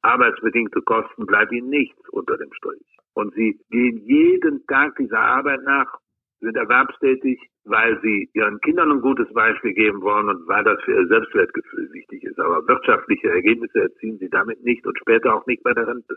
arbeitsbedingte 0.00 0.82
Kosten, 0.82 1.26
bleibt 1.26 1.52
ihnen 1.52 1.68
nichts 1.68 2.08
unter 2.10 2.36
dem 2.36 2.52
Strich. 2.54 2.82
Und 3.14 3.34
sie 3.34 3.60
gehen 3.70 3.98
jeden 3.98 4.66
Tag 4.66 4.96
dieser 4.96 5.20
Arbeit 5.20 5.62
nach, 5.64 5.98
sind 6.40 6.56
erwerbstätig, 6.56 7.38
weil 7.64 8.00
sie 8.02 8.28
ihren 8.34 8.58
Kindern 8.60 8.90
ein 8.90 9.00
gutes 9.00 9.32
Beispiel 9.32 9.74
geben 9.74 10.00
wollen 10.02 10.28
und 10.28 10.48
weil 10.48 10.64
das 10.64 10.82
für 10.82 10.92
ihr 10.92 11.06
Selbstwertgefühl 11.06 11.92
wichtig 11.92 12.24
ist. 12.24 12.40
Aber 12.40 12.66
wirtschaftliche 12.66 13.28
Ergebnisse 13.28 13.82
erzielen 13.82 14.18
sie 14.18 14.28
damit 14.28 14.64
nicht 14.64 14.84
und 14.84 14.98
später 14.98 15.34
auch 15.34 15.46
nicht 15.46 15.62
bei 15.62 15.72
der 15.72 15.86
Rente. 15.86 16.16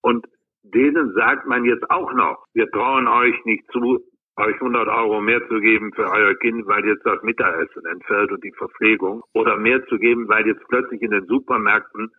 Und 0.00 0.26
denen 0.62 1.12
sagt 1.14 1.46
man 1.46 1.64
jetzt 1.64 1.90
auch 1.90 2.12
noch, 2.12 2.44
wir 2.54 2.70
trauen 2.70 3.08
euch 3.08 3.44
nicht 3.44 3.64
zu, 3.72 3.98
euch 4.36 4.54
100 4.54 4.88
Euro 4.88 5.20
mehr 5.20 5.46
zu 5.48 5.60
geben 5.60 5.92
für 5.94 6.10
euer 6.10 6.34
Kind, 6.36 6.66
weil 6.66 6.84
jetzt 6.86 7.04
das 7.04 7.22
Mittagessen 7.22 7.84
entfällt 7.86 8.32
und 8.32 8.42
die 8.44 8.52
Verpflegung 8.52 9.22
oder 9.34 9.56
mehr 9.56 9.84
zu 9.86 9.98
geben, 9.98 10.28
weil 10.28 10.46
jetzt 10.46 10.66
plötzlich 10.68 11.02
in 11.02 11.10
den 11.10 11.26
Supermärkten 11.26 12.10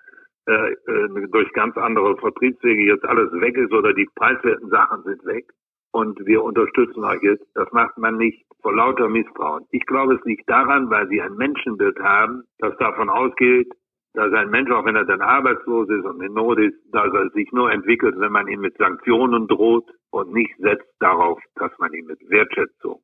äh, 0.48 0.72
äh, 0.72 1.28
durch 1.32 1.52
ganz 1.54 1.78
andere 1.78 2.18
Vertriebswege 2.18 2.84
jetzt 2.84 3.06
alles 3.06 3.32
weg 3.34 3.58
ist 3.58 3.72
oder 3.72 3.94
die 3.94 4.08
preiswerten 4.16 4.70
Sachen 4.70 5.04
sind 5.04 5.24
weg 5.26 5.46
und 5.92 6.20
wir 6.26 6.44
unterstützen 6.44 7.04
euch 7.04 7.22
jetzt. 7.22 7.46
Das 7.54 7.72
macht 7.72 7.98
man 7.98 8.18
nicht 8.18 8.44
vor 8.62 8.74
lauter 8.74 9.08
Misstrauen. 9.08 9.66
Ich 9.72 9.86
glaube, 9.86 10.16
es 10.16 10.26
liegt 10.26 10.50
daran, 10.50 10.90
weil 10.90 11.08
sie 11.10 11.22
ein 11.22 11.36
Menschenbild 11.36 12.00
haben, 12.00 12.44
das 12.60 12.76
davon 12.78 13.10
ausgeht, 13.10 13.72
dass 14.14 14.34
ein 14.34 14.50
Mensch, 14.50 14.70
auch 14.72 14.86
wenn 14.86 14.96
er 14.96 15.06
dann 15.06 15.22
arbeitslos 15.22 15.90
ist 15.90 16.06
und 16.06 16.22
in 16.22 16.34
Not 16.34 16.60
ist, 16.60 16.78
dass 16.92 17.14
er 17.14 17.30
sich 17.30 17.52
nur 17.52 17.72
entwickelt, 17.72 18.16
wenn 18.18 18.32
man 18.32 18.48
ihn 18.48 18.60
mit 18.60 18.76
Sanktionen 18.78 19.48
droht 19.48 19.90
und 20.10 20.34
nicht 20.34 20.56
setzt 20.58 20.92
darauf, 21.00 21.40
dass 21.56 21.72
man 21.80 21.94
ihn 21.94 22.06
mit 22.06 22.20
Wertschätzung 22.30 23.02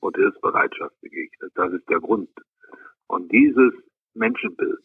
und 0.00 0.16
Hilfsbereitschaft 0.16 0.98
begegnet. 1.00 1.52
Das 1.54 1.72
ist 1.72 1.88
der 1.88 2.00
Grund. 2.00 2.30
Und 3.08 3.30
dieses 3.30 3.72
Menschenbild, 4.14 4.80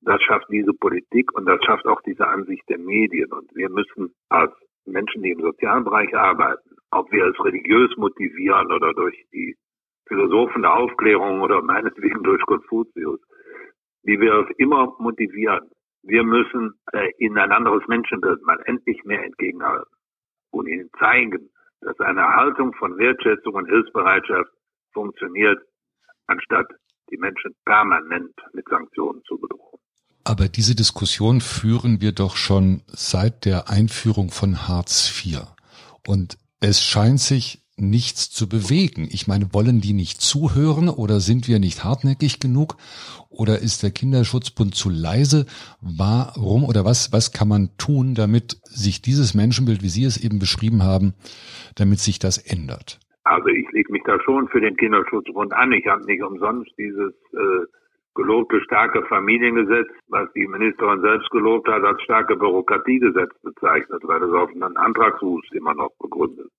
das 0.00 0.20
schafft 0.22 0.46
diese 0.50 0.72
Politik 0.72 1.32
und 1.34 1.46
das 1.46 1.62
schafft 1.64 1.86
auch 1.86 2.00
diese 2.02 2.26
Ansicht 2.26 2.68
der 2.68 2.78
Medien. 2.78 3.32
Und 3.32 3.54
wir 3.54 3.70
müssen 3.70 4.12
als 4.28 4.52
Menschen, 4.86 5.22
die 5.22 5.30
im 5.30 5.40
sozialen 5.40 5.84
Bereich 5.84 6.14
arbeiten, 6.14 6.76
ob 6.90 7.10
wir 7.12 7.26
es 7.26 7.44
religiös 7.44 7.96
motivieren 7.96 8.70
oder 8.72 8.92
durch 8.92 9.16
die 9.32 9.56
Philosophen 10.06 10.62
der 10.62 10.74
Aufklärung 10.74 11.40
oder 11.40 11.62
meinetwegen 11.62 12.22
durch 12.24 12.42
Konfuzius, 12.42 13.20
wie 14.04 14.20
wir 14.20 14.46
es 14.46 14.56
immer 14.58 14.94
motivieren. 14.98 15.70
Wir 16.02 16.22
müssen 16.22 16.74
äh, 16.92 17.10
ihnen 17.18 17.38
ein 17.38 17.52
anderes 17.52 17.82
Menschenbild 17.88 18.42
mal 18.42 18.60
endlich 18.66 19.02
mehr 19.04 19.24
entgegenhalten 19.24 19.90
und 20.50 20.68
ihnen 20.68 20.90
zeigen, 20.98 21.50
dass 21.80 21.98
eine 22.00 22.24
Haltung 22.24 22.72
von 22.74 22.96
Wertschätzung 22.98 23.54
und 23.54 23.66
Hilfsbereitschaft 23.66 24.50
funktioniert, 24.92 25.58
anstatt 26.26 26.66
die 27.10 27.16
Menschen 27.16 27.54
permanent 27.64 28.34
mit 28.52 28.66
Sanktionen 28.68 29.22
zu 29.24 29.38
bedrohen. 29.38 29.80
Aber 30.24 30.48
diese 30.48 30.74
Diskussion 30.74 31.40
führen 31.40 32.00
wir 32.00 32.12
doch 32.12 32.36
schon 32.36 32.82
seit 32.86 33.44
der 33.44 33.68
Einführung 33.68 34.30
von 34.30 34.68
Hartz 34.68 35.12
IV. 35.24 35.42
Und 36.06 36.38
es 36.60 36.82
scheint 36.82 37.20
sich 37.20 37.63
nichts 37.76 38.30
zu 38.30 38.48
bewegen. 38.48 39.08
Ich 39.10 39.26
meine, 39.26 39.52
wollen 39.52 39.80
die 39.80 39.94
nicht 39.94 40.20
zuhören 40.20 40.88
oder 40.88 41.20
sind 41.20 41.48
wir 41.48 41.58
nicht 41.58 41.84
hartnäckig 41.84 42.40
genug 42.40 42.76
oder 43.30 43.58
ist 43.58 43.82
der 43.82 43.90
Kinderschutzbund 43.90 44.74
zu 44.74 44.90
leise? 44.90 45.46
Warum 45.80 46.64
oder 46.64 46.84
was, 46.84 47.12
was 47.12 47.32
kann 47.32 47.48
man 47.48 47.70
tun, 47.78 48.14
damit 48.14 48.58
sich 48.64 49.02
dieses 49.02 49.34
Menschenbild, 49.34 49.82
wie 49.82 49.88
Sie 49.88 50.04
es 50.04 50.22
eben 50.22 50.38
beschrieben 50.38 50.82
haben, 50.82 51.14
damit 51.76 51.98
sich 51.98 52.18
das 52.18 52.38
ändert? 52.38 53.00
Also 53.24 53.48
ich 53.48 53.66
lege 53.72 53.90
mich 53.90 54.02
da 54.04 54.20
schon 54.20 54.48
für 54.48 54.60
den 54.60 54.76
Kinderschutzbund 54.76 55.52
an. 55.52 55.72
Ich 55.72 55.86
habe 55.86 56.04
nicht 56.04 56.22
umsonst 56.22 56.70
dieses 56.78 57.14
äh, 57.32 57.66
gelobte 58.14 58.60
starke 58.60 59.02
Familiengesetz, 59.06 59.88
was 60.08 60.32
die 60.34 60.46
Ministerin 60.46 61.00
selbst 61.00 61.30
gelobt 61.30 61.68
hat, 61.68 61.82
als 61.82 62.00
starke 62.02 62.36
Bürokratiegesetz 62.36 63.32
bezeichnet, 63.42 64.02
weil 64.04 64.22
es 64.22 64.32
auf 64.32 64.50
einen 64.50 64.76
Antragswust 64.76 65.52
immer 65.54 65.74
noch 65.74 65.90
begründet. 65.98 66.50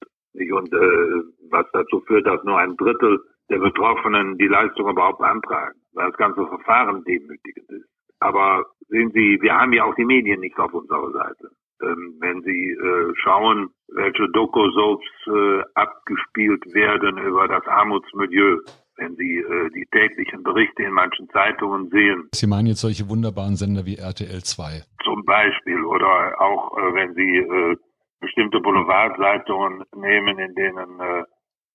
Und 0.51 0.73
äh, 0.73 1.23
was 1.49 1.65
dazu 1.73 2.01
führt, 2.01 2.27
dass 2.27 2.43
nur 2.43 2.57
ein 2.57 2.75
Drittel 2.77 3.19
der 3.49 3.59
Betroffenen 3.59 4.37
die 4.37 4.47
Leistung 4.47 4.89
überhaupt 4.89 5.19
beantragen, 5.19 5.79
weil 5.93 6.09
das 6.09 6.17
ganze 6.17 6.45
Verfahren 6.47 7.03
demütigend 7.03 7.69
ist. 7.69 7.89
Aber 8.19 8.65
sehen 8.87 9.11
Sie, 9.13 9.37
wir 9.41 9.55
haben 9.55 9.73
ja 9.73 9.83
auch 9.83 9.95
die 9.95 10.05
Medien 10.05 10.39
nicht 10.39 10.57
auf 10.57 10.73
unserer 10.73 11.11
Seite. 11.11 11.51
Ähm, 11.81 12.15
wenn 12.19 12.41
Sie 12.41 12.71
äh, 12.71 13.13
schauen, 13.21 13.69
welche 13.89 14.29
Doku-Soaps 14.29 15.05
äh, 15.27 15.63
abgespielt 15.75 16.63
werden 16.73 17.17
über 17.17 17.47
das 17.47 17.65
Armutsmilieu, 17.67 18.59
wenn 18.97 19.15
Sie 19.15 19.39
äh, 19.39 19.69
die 19.71 19.85
täglichen 19.91 20.43
Berichte 20.43 20.83
in 20.83 20.93
manchen 20.93 21.29
Zeitungen 21.29 21.89
sehen. 21.89 22.29
Sie 22.33 22.47
meinen 22.47 22.67
jetzt 22.67 22.81
solche 22.81 23.09
wunderbaren 23.09 23.57
Sender 23.57 23.85
wie 23.85 23.97
RTL 23.97 24.41
2? 24.41 24.83
Zum 25.03 25.25
Beispiel. 25.25 25.83
Oder 25.83 26.39
auch, 26.39 26.77
äh, 26.77 26.93
wenn 26.93 27.13
Sie 27.13 27.37
äh, 27.37 27.75
bestimmte 28.25 28.59
Boulevardzeitungen 28.59 29.83
nehmen, 29.95 30.39
in 30.39 30.55
denen 30.55 30.99
äh, 30.99 31.23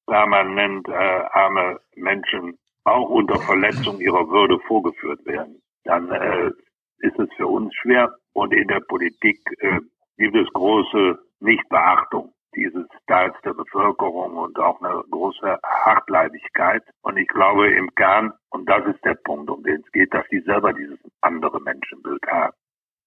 permanent 0.06 0.88
äh, 0.88 1.24
arme 1.32 1.78
Menschen 1.94 2.58
auch 2.84 3.08
unter 3.08 3.38
Verletzung 3.40 4.00
ihrer 4.00 4.28
Würde 4.28 4.58
vorgeführt 4.66 5.24
werden, 5.26 5.62
dann 5.84 6.10
äh, 6.10 6.50
ist 6.98 7.18
es 7.18 7.28
für 7.36 7.46
uns 7.46 7.72
schwer. 7.76 8.12
Und 8.32 8.52
in 8.52 8.66
der 8.66 8.80
Politik 8.80 9.38
äh, 9.60 9.78
gibt 10.18 10.36
es 10.36 10.52
große 10.52 11.18
Nichtbeachtung 11.40 12.32
dieses 12.56 12.86
Teils 13.06 13.34
der 13.44 13.54
Bevölkerung 13.54 14.36
und 14.36 14.58
auch 14.58 14.80
eine 14.82 15.04
große 15.08 15.58
Hartleibigkeit. 15.62 16.82
Und 17.02 17.16
ich 17.16 17.28
glaube 17.28 17.68
im 17.70 17.94
Kern, 17.94 18.32
und 18.50 18.68
das 18.68 18.84
ist 18.86 19.04
der 19.04 19.14
Punkt, 19.14 19.48
um 19.50 19.62
den 19.62 19.82
es 19.86 19.92
geht, 19.92 20.12
dass 20.12 20.26
die 20.32 20.40
selber 20.40 20.72
dieses 20.72 20.98
andere 21.20 21.60
Menschenbild 21.60 22.26
haben. 22.26 22.54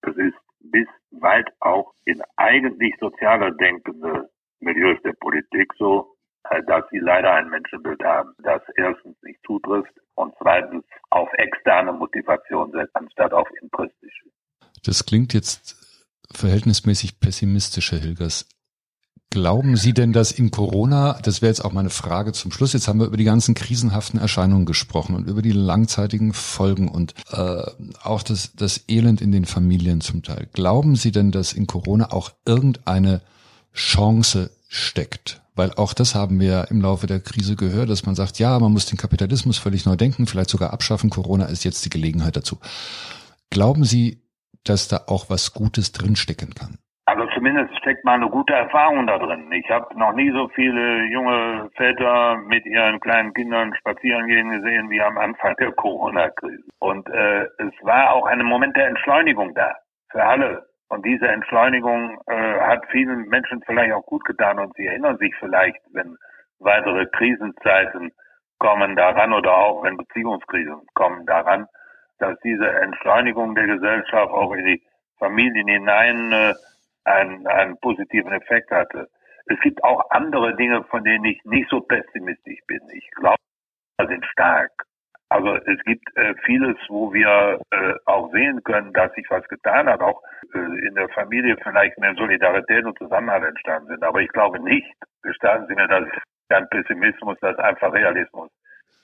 Es 0.01 0.15
ist 0.15 0.37
bis 0.61 0.87
weit 1.23 1.47
auch 1.59 1.93
in 2.05 2.21
eigentlich 2.35 2.93
sozialer 2.99 3.51
denkende 3.51 4.29
Milieus 4.59 5.01
der 5.03 5.13
Politik 5.13 5.73
so, 5.77 6.15
äh, 6.49 6.61
dass 6.67 6.83
sie 6.91 6.99
leider 6.99 7.33
ein 7.33 7.49
Menschenbild 7.49 8.03
haben, 8.03 8.33
das 8.43 8.61
erstens 8.75 9.15
nicht 9.23 9.39
zutrifft 9.45 9.93
und 10.15 10.33
zweitens 10.39 10.83
auf 11.09 11.29
externe 11.33 11.93
Motivation 11.93 12.71
setzt, 12.71 12.95
anstatt 12.95 13.33
auf 13.33 13.47
intristische. 13.61 14.29
Das 14.85 15.05
klingt 15.05 15.33
jetzt 15.33 15.75
verhältnismäßig 16.33 17.19
pessimistisch, 17.19 17.91
Herr 17.91 17.99
Hilgers. 17.99 18.47
Glauben 19.33 19.77
Sie 19.77 19.95
denn, 19.95 20.13
dass 20.13 20.31
in 20.31 20.51
Corona, 20.51 21.17
das 21.23 21.41
wäre 21.41 21.49
jetzt 21.49 21.65
auch 21.65 21.73
meine 21.73 21.89
Frage 21.89 22.33
zum 22.33 22.51
Schluss, 22.51 22.73
jetzt 22.73 22.87
haben 22.87 22.99
wir 22.99 23.07
über 23.07 23.17
die 23.17 23.23
ganzen 23.23 23.55
krisenhaften 23.55 24.19
Erscheinungen 24.19 24.67
gesprochen 24.67 25.15
und 25.15 25.27
über 25.27 25.41
die 25.41 25.51
langzeitigen 25.51 26.33
Folgen 26.33 26.87
und 26.87 27.15
äh, 27.31 27.63
auch 28.03 28.21
das, 28.21 28.51
das 28.55 28.81
Elend 28.87 29.21
in 29.21 29.31
den 29.31 29.45
Familien 29.45 30.01
zum 30.01 30.21
Teil. 30.21 30.47
Glauben 30.53 30.95
Sie 30.95 31.11
denn, 31.11 31.31
dass 31.31 31.51
in 31.51 31.65
Corona 31.65 32.11
auch 32.11 32.31
irgendeine 32.45 33.23
Chance 33.73 34.51
steckt? 34.67 35.41
Weil 35.55 35.73
auch 35.73 35.95
das 35.95 36.13
haben 36.13 36.39
wir 36.39 36.67
im 36.69 36.81
Laufe 36.81 37.07
der 37.07 37.19
Krise 37.19 37.55
gehört, 37.55 37.89
dass 37.89 38.05
man 38.05 38.13
sagt, 38.13 38.37
ja, 38.37 38.59
man 38.59 38.71
muss 38.71 38.85
den 38.85 38.99
Kapitalismus 38.99 39.57
völlig 39.57 39.87
neu 39.87 39.95
denken, 39.95 40.27
vielleicht 40.27 40.51
sogar 40.51 40.73
abschaffen. 40.73 41.09
Corona 41.09 41.45
ist 41.45 41.63
jetzt 41.63 41.83
die 41.83 41.89
Gelegenheit 41.89 42.35
dazu. 42.35 42.59
Glauben 43.49 43.83
Sie, 43.83 44.21
dass 44.63 44.89
da 44.89 45.05
auch 45.07 45.31
was 45.31 45.53
Gutes 45.53 45.91
drinstecken 45.91 46.53
kann? 46.53 46.77
Zumindest 47.43 47.77
steckt 47.79 48.05
mal 48.05 48.13
eine 48.13 48.29
gute 48.29 48.53
Erfahrung 48.53 49.05
da 49.05 49.17
drin. 49.17 49.51
Ich 49.51 49.69
habe 49.69 49.99
noch 49.99 50.13
nie 50.13 50.31
so 50.31 50.47
viele 50.55 51.03
junge 51.11 51.69
Väter 51.75 52.37
mit 52.37 52.65
ihren 52.65 53.01
kleinen 53.01 53.33
Kindern 53.33 53.75
spazieren 53.75 54.27
gehen 54.27 54.49
gesehen 54.49 54.89
wie 54.89 55.01
am 55.01 55.17
Anfang 55.17 55.53
der 55.57 55.73
Corona-Krise. 55.73 56.63
Und 56.79 57.09
äh, 57.09 57.43
es 57.57 57.73
war 57.81 58.13
auch 58.13 58.27
ein 58.27 58.41
Moment 58.45 58.77
der 58.77 58.87
Entschleunigung 58.87 59.53
da 59.55 59.75
für 60.09 60.23
alle. 60.23 60.65
Und 60.87 61.05
diese 61.05 61.27
Entschleunigung 61.27 62.17
äh, 62.27 62.59
hat 62.61 62.85
vielen 62.91 63.27
Menschen 63.27 63.61
vielleicht 63.65 63.91
auch 63.91 64.05
gut 64.05 64.23
getan 64.23 64.57
und 64.59 64.73
sie 64.77 64.87
erinnern 64.87 65.17
sich 65.17 65.35
vielleicht, 65.37 65.81
wenn 65.91 66.15
weitere 66.59 67.05
Krisenzeiten 67.07 68.13
kommen 68.59 68.95
daran 68.95 69.33
oder 69.33 69.53
auch 69.53 69.83
wenn 69.83 69.97
Beziehungskrisen 69.97 70.87
kommen 70.93 71.25
daran, 71.25 71.67
dass 72.19 72.39
diese 72.39 72.69
Entschleunigung 72.69 73.53
der 73.53 73.67
Gesellschaft 73.67 74.31
auch 74.31 74.53
in 74.53 74.65
die 74.65 74.81
Familien 75.19 75.67
hinein 75.67 76.31
äh, 76.31 76.53
einen, 77.05 77.45
einen 77.47 77.77
positiven 77.79 78.31
Effekt 78.33 78.71
hatte. 78.71 79.09
Es 79.45 79.59
gibt 79.59 79.83
auch 79.83 80.09
andere 80.11 80.55
Dinge, 80.55 80.83
von 80.85 81.03
denen 81.03 81.25
ich 81.25 81.43
nicht 81.43 81.69
so 81.69 81.81
pessimistisch 81.81 82.59
bin. 82.67 82.81
Ich 82.93 83.09
glaube, 83.11 83.37
wir 83.97 84.07
sind 84.07 84.25
stark. 84.27 84.71
Also 85.29 85.55
es 85.55 85.83
gibt 85.85 86.05
äh, 86.15 86.35
vieles, 86.45 86.77
wo 86.89 87.11
wir 87.11 87.59
äh, 87.71 87.93
auch 88.05 88.31
sehen 88.31 88.63
können, 88.63 88.93
dass 88.93 89.11
sich 89.13 89.25
was 89.29 89.43
getan 89.47 89.89
hat, 89.89 89.99
auch 89.99 90.21
äh, 90.53 90.87
in 90.87 90.93
der 90.93 91.09
Familie 91.09 91.57
vielleicht 91.63 91.97
mehr 91.97 92.13
Solidarität 92.13 92.85
und 92.85 92.97
Zusammenhalt 92.99 93.43
entstanden 93.43 93.87
sind. 93.87 94.03
Aber 94.03 94.21
ich 94.21 94.29
glaube 94.29 94.59
nicht, 94.59 94.93
gestatten 95.23 95.65
Sie 95.67 95.73
mir, 95.73 95.87
das 95.87 96.05
ist 96.05 96.21
kein 96.49 96.69
Pessimismus, 96.69 97.37
das 97.41 97.53
ist 97.53 97.63
einfach 97.63 97.91
Realismus. 97.93 98.51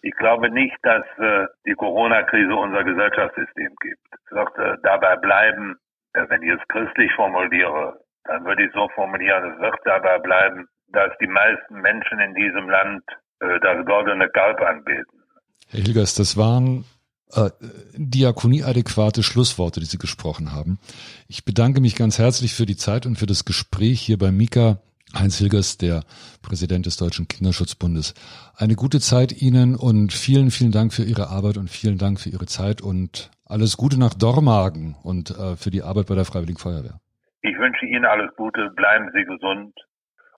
Ich 0.03 0.15
glaube 0.17 0.49
nicht, 0.51 0.77
dass 0.83 1.03
äh, 1.17 1.47
die 1.65 1.73
Corona-Krise 1.73 2.55
unser 2.55 2.83
Gesellschaftssystem 2.83 3.75
gibt. 3.81 4.05
Es 4.13 4.31
wird 4.31 4.57
äh, 4.59 4.77
dabei 4.83 5.15
bleiben, 5.15 5.77
wenn 6.13 6.41
ich 6.43 6.51
es 6.51 6.67
christlich 6.67 7.11
formuliere, 7.15 7.99
dann 8.25 8.45
würde 8.45 8.65
ich 8.65 8.71
so 8.73 8.87
formulieren, 8.95 9.53
es 9.53 9.59
wird 9.59 9.75
dabei 9.85 10.19
bleiben, 10.19 10.67
dass 10.87 11.11
die 11.21 11.27
meisten 11.27 11.81
Menschen 11.81 12.19
in 12.19 12.33
diesem 12.35 12.69
Land 12.69 13.03
äh, 13.39 13.59
das 13.59 13.85
goldene 13.85 14.29
Kalb 14.29 14.59
anbeten. 14.61 15.23
Herr 15.67 15.81
Hilgers, 15.81 16.15
das 16.15 16.35
waren 16.35 16.85
äh, 17.33 17.51
diakonieadäquate 17.93 19.23
Schlussworte, 19.23 19.79
die 19.79 19.85
Sie 19.85 19.97
gesprochen 19.97 20.51
haben. 20.51 20.79
Ich 21.27 21.45
bedanke 21.45 21.79
mich 21.81 21.95
ganz 21.95 22.17
herzlich 22.17 22.55
für 22.55 22.65
die 22.65 22.77
Zeit 22.77 23.05
und 23.05 23.17
für 23.17 23.27
das 23.27 23.45
Gespräch 23.45 24.01
hier 24.01 24.17
bei 24.17 24.31
Mika. 24.31 24.79
Heinz 25.17 25.37
Hilgers, 25.37 25.77
der 25.77 26.03
Präsident 26.43 26.85
des 26.85 26.97
Deutschen 26.97 27.27
Kinderschutzbundes. 27.27 28.13
Eine 28.55 28.75
gute 28.75 28.99
Zeit 28.99 29.41
Ihnen 29.41 29.75
und 29.75 30.13
vielen, 30.13 30.51
vielen 30.51 30.71
Dank 30.71 30.93
für 30.93 31.03
Ihre 31.03 31.29
Arbeit 31.29 31.57
und 31.57 31.67
vielen 31.67 31.97
Dank 31.97 32.19
für 32.19 32.29
Ihre 32.29 32.45
Zeit 32.45 32.81
und 32.81 33.31
alles 33.49 33.77
Gute 33.77 33.99
nach 33.99 34.13
Dormagen 34.13 34.95
und 35.03 35.31
äh, 35.31 35.57
für 35.57 35.71
die 35.71 35.81
Arbeit 35.81 36.07
bei 36.07 36.15
der 36.15 36.25
Freiwilligen 36.25 36.59
Feuerwehr. 36.59 37.01
Ich 37.41 37.57
wünsche 37.57 37.85
Ihnen 37.85 38.05
alles 38.05 38.29
Gute, 38.35 38.69
bleiben 38.75 39.09
Sie 39.13 39.25
gesund 39.25 39.73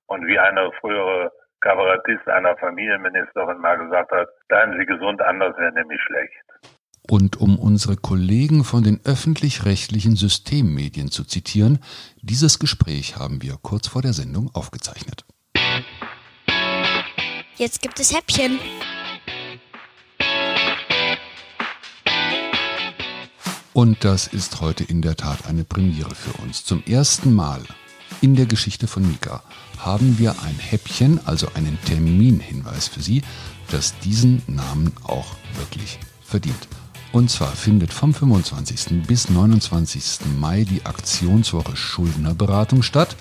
und 0.07 0.25
wie 0.27 0.39
eine 0.39 0.71
frühere 0.79 1.31
Kabarettist 1.59 2.27
einer 2.27 2.55
Familienministerin 2.57 3.59
mal 3.59 3.77
gesagt 3.77 4.11
hat, 4.11 4.27
bleiben 4.47 4.77
Sie 4.79 4.85
gesund, 4.85 5.21
anders 5.21 5.55
wäre 5.57 5.73
nämlich 5.73 5.99
schlecht. 6.01 6.33
Und 7.09 7.41
um 7.41 7.59
unsere 7.59 7.97
Kollegen 7.97 8.63
von 8.63 8.83
den 8.83 9.01
öffentlich-rechtlichen 9.03 10.15
Systemmedien 10.15 11.09
zu 11.09 11.25
zitieren, 11.25 11.79
dieses 12.21 12.59
Gespräch 12.59 13.17
haben 13.17 13.41
wir 13.41 13.57
kurz 13.61 13.87
vor 13.87 14.01
der 14.01 14.13
Sendung 14.13 14.49
aufgezeichnet. 14.53 15.25
Jetzt 17.57 17.81
gibt 17.81 17.99
es 17.99 18.15
Häppchen. 18.15 18.59
Und 23.73 24.03
das 24.03 24.27
ist 24.27 24.59
heute 24.59 24.83
in 24.83 25.01
der 25.01 25.15
Tat 25.15 25.47
eine 25.47 25.63
Premiere 25.63 26.13
für 26.13 26.33
uns. 26.43 26.65
Zum 26.65 26.83
ersten 26.83 27.33
Mal 27.33 27.61
in 28.19 28.35
der 28.35 28.45
Geschichte 28.45 28.85
von 28.85 29.07
Mika 29.07 29.41
haben 29.77 30.19
wir 30.19 30.31
ein 30.43 30.59
Häppchen, 30.59 31.19
also 31.25 31.47
einen 31.53 31.79
Terminhinweis 31.85 32.89
für 32.89 33.01
Sie, 33.01 33.21
das 33.69 33.97
diesen 33.99 34.41
Namen 34.47 34.91
auch 35.03 35.35
wirklich 35.57 35.99
verdient. 36.21 36.67
Und 37.13 37.31
zwar 37.31 37.51
findet 37.51 37.93
vom 37.93 38.13
25. 38.13 39.07
bis 39.07 39.29
29. 39.29 40.27
Mai 40.37 40.65
die 40.65 40.85
Aktionswoche 40.85 41.75
Schuldnerberatung 41.75 42.83
statt 42.83 43.15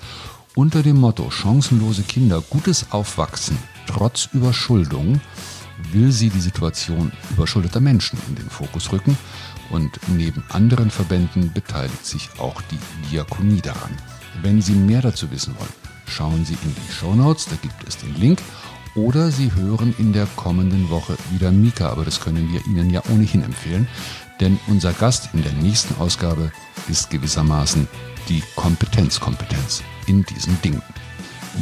unter 0.55 0.83
dem 0.83 0.97
Motto 0.99 1.29
Chancenlose 1.29 2.03
Kinder, 2.03 2.41
gutes 2.41 2.91
Aufwachsen 2.91 3.57
trotz 3.87 4.29
Überschuldung 4.33 5.21
will 5.91 6.11
sie 6.11 6.29
die 6.29 6.41
Situation 6.41 7.11
überschuldeter 7.31 7.79
Menschen 7.79 8.19
in 8.27 8.35
den 8.35 8.49
Fokus 8.49 8.91
rücken 8.91 9.17
und 9.71 9.99
neben 10.07 10.43
anderen 10.49 10.91
Verbänden 10.91 11.51
beteiligt 11.53 12.05
sich 12.05 12.29
auch 12.37 12.61
die 12.63 12.79
Diakonie 13.09 13.61
daran. 13.61 13.97
Wenn 14.41 14.61
Sie 14.61 14.73
mehr 14.73 15.01
dazu 15.01 15.31
wissen 15.31 15.55
wollen, 15.57 15.73
schauen 16.07 16.45
Sie 16.45 16.57
in 16.63 16.75
die 16.75 16.93
Show 16.93 17.13
Notes, 17.15 17.47
da 17.49 17.55
gibt 17.61 17.87
es 17.87 17.97
den 17.97 18.15
Link 18.15 18.39
oder 18.95 19.31
Sie 19.31 19.51
hören 19.53 19.95
in 19.97 20.13
der 20.13 20.27
kommenden 20.35 20.89
Woche 20.89 21.17
wieder 21.31 21.51
Mika, 21.51 21.89
aber 21.89 22.05
das 22.05 22.19
können 22.19 22.51
wir 22.51 22.65
Ihnen 22.65 22.89
ja 22.89 23.01
ohnehin 23.09 23.43
empfehlen, 23.43 23.87
denn 24.39 24.59
unser 24.67 24.93
Gast 24.93 25.29
in 25.33 25.43
der 25.43 25.53
nächsten 25.53 25.99
Ausgabe 26.01 26.51
ist 26.89 27.09
gewissermaßen 27.09 27.87
die 28.27 28.43
Kompetenzkompetenz 28.55 29.83
in 30.07 30.23
diesen 30.23 30.59
Dingen. 30.61 30.81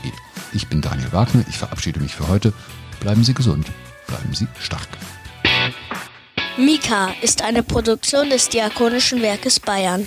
Ich 0.52 0.66
bin 0.68 0.80
Daniel 0.80 1.12
Wagner, 1.12 1.44
ich 1.48 1.58
verabschiede 1.58 2.00
mich 2.00 2.14
für 2.14 2.26
heute. 2.28 2.54
Bleiben 3.00 3.22
Sie 3.22 3.34
gesund, 3.34 3.70
bleiben 4.06 4.32
Sie 4.32 4.48
stark. 4.60 4.88
Mika 6.56 7.10
ist 7.20 7.42
eine 7.42 7.62
Produktion 7.62 8.30
des 8.30 8.48
Diakonischen 8.48 9.20
Werkes 9.20 9.60
Bayern. 9.60 10.06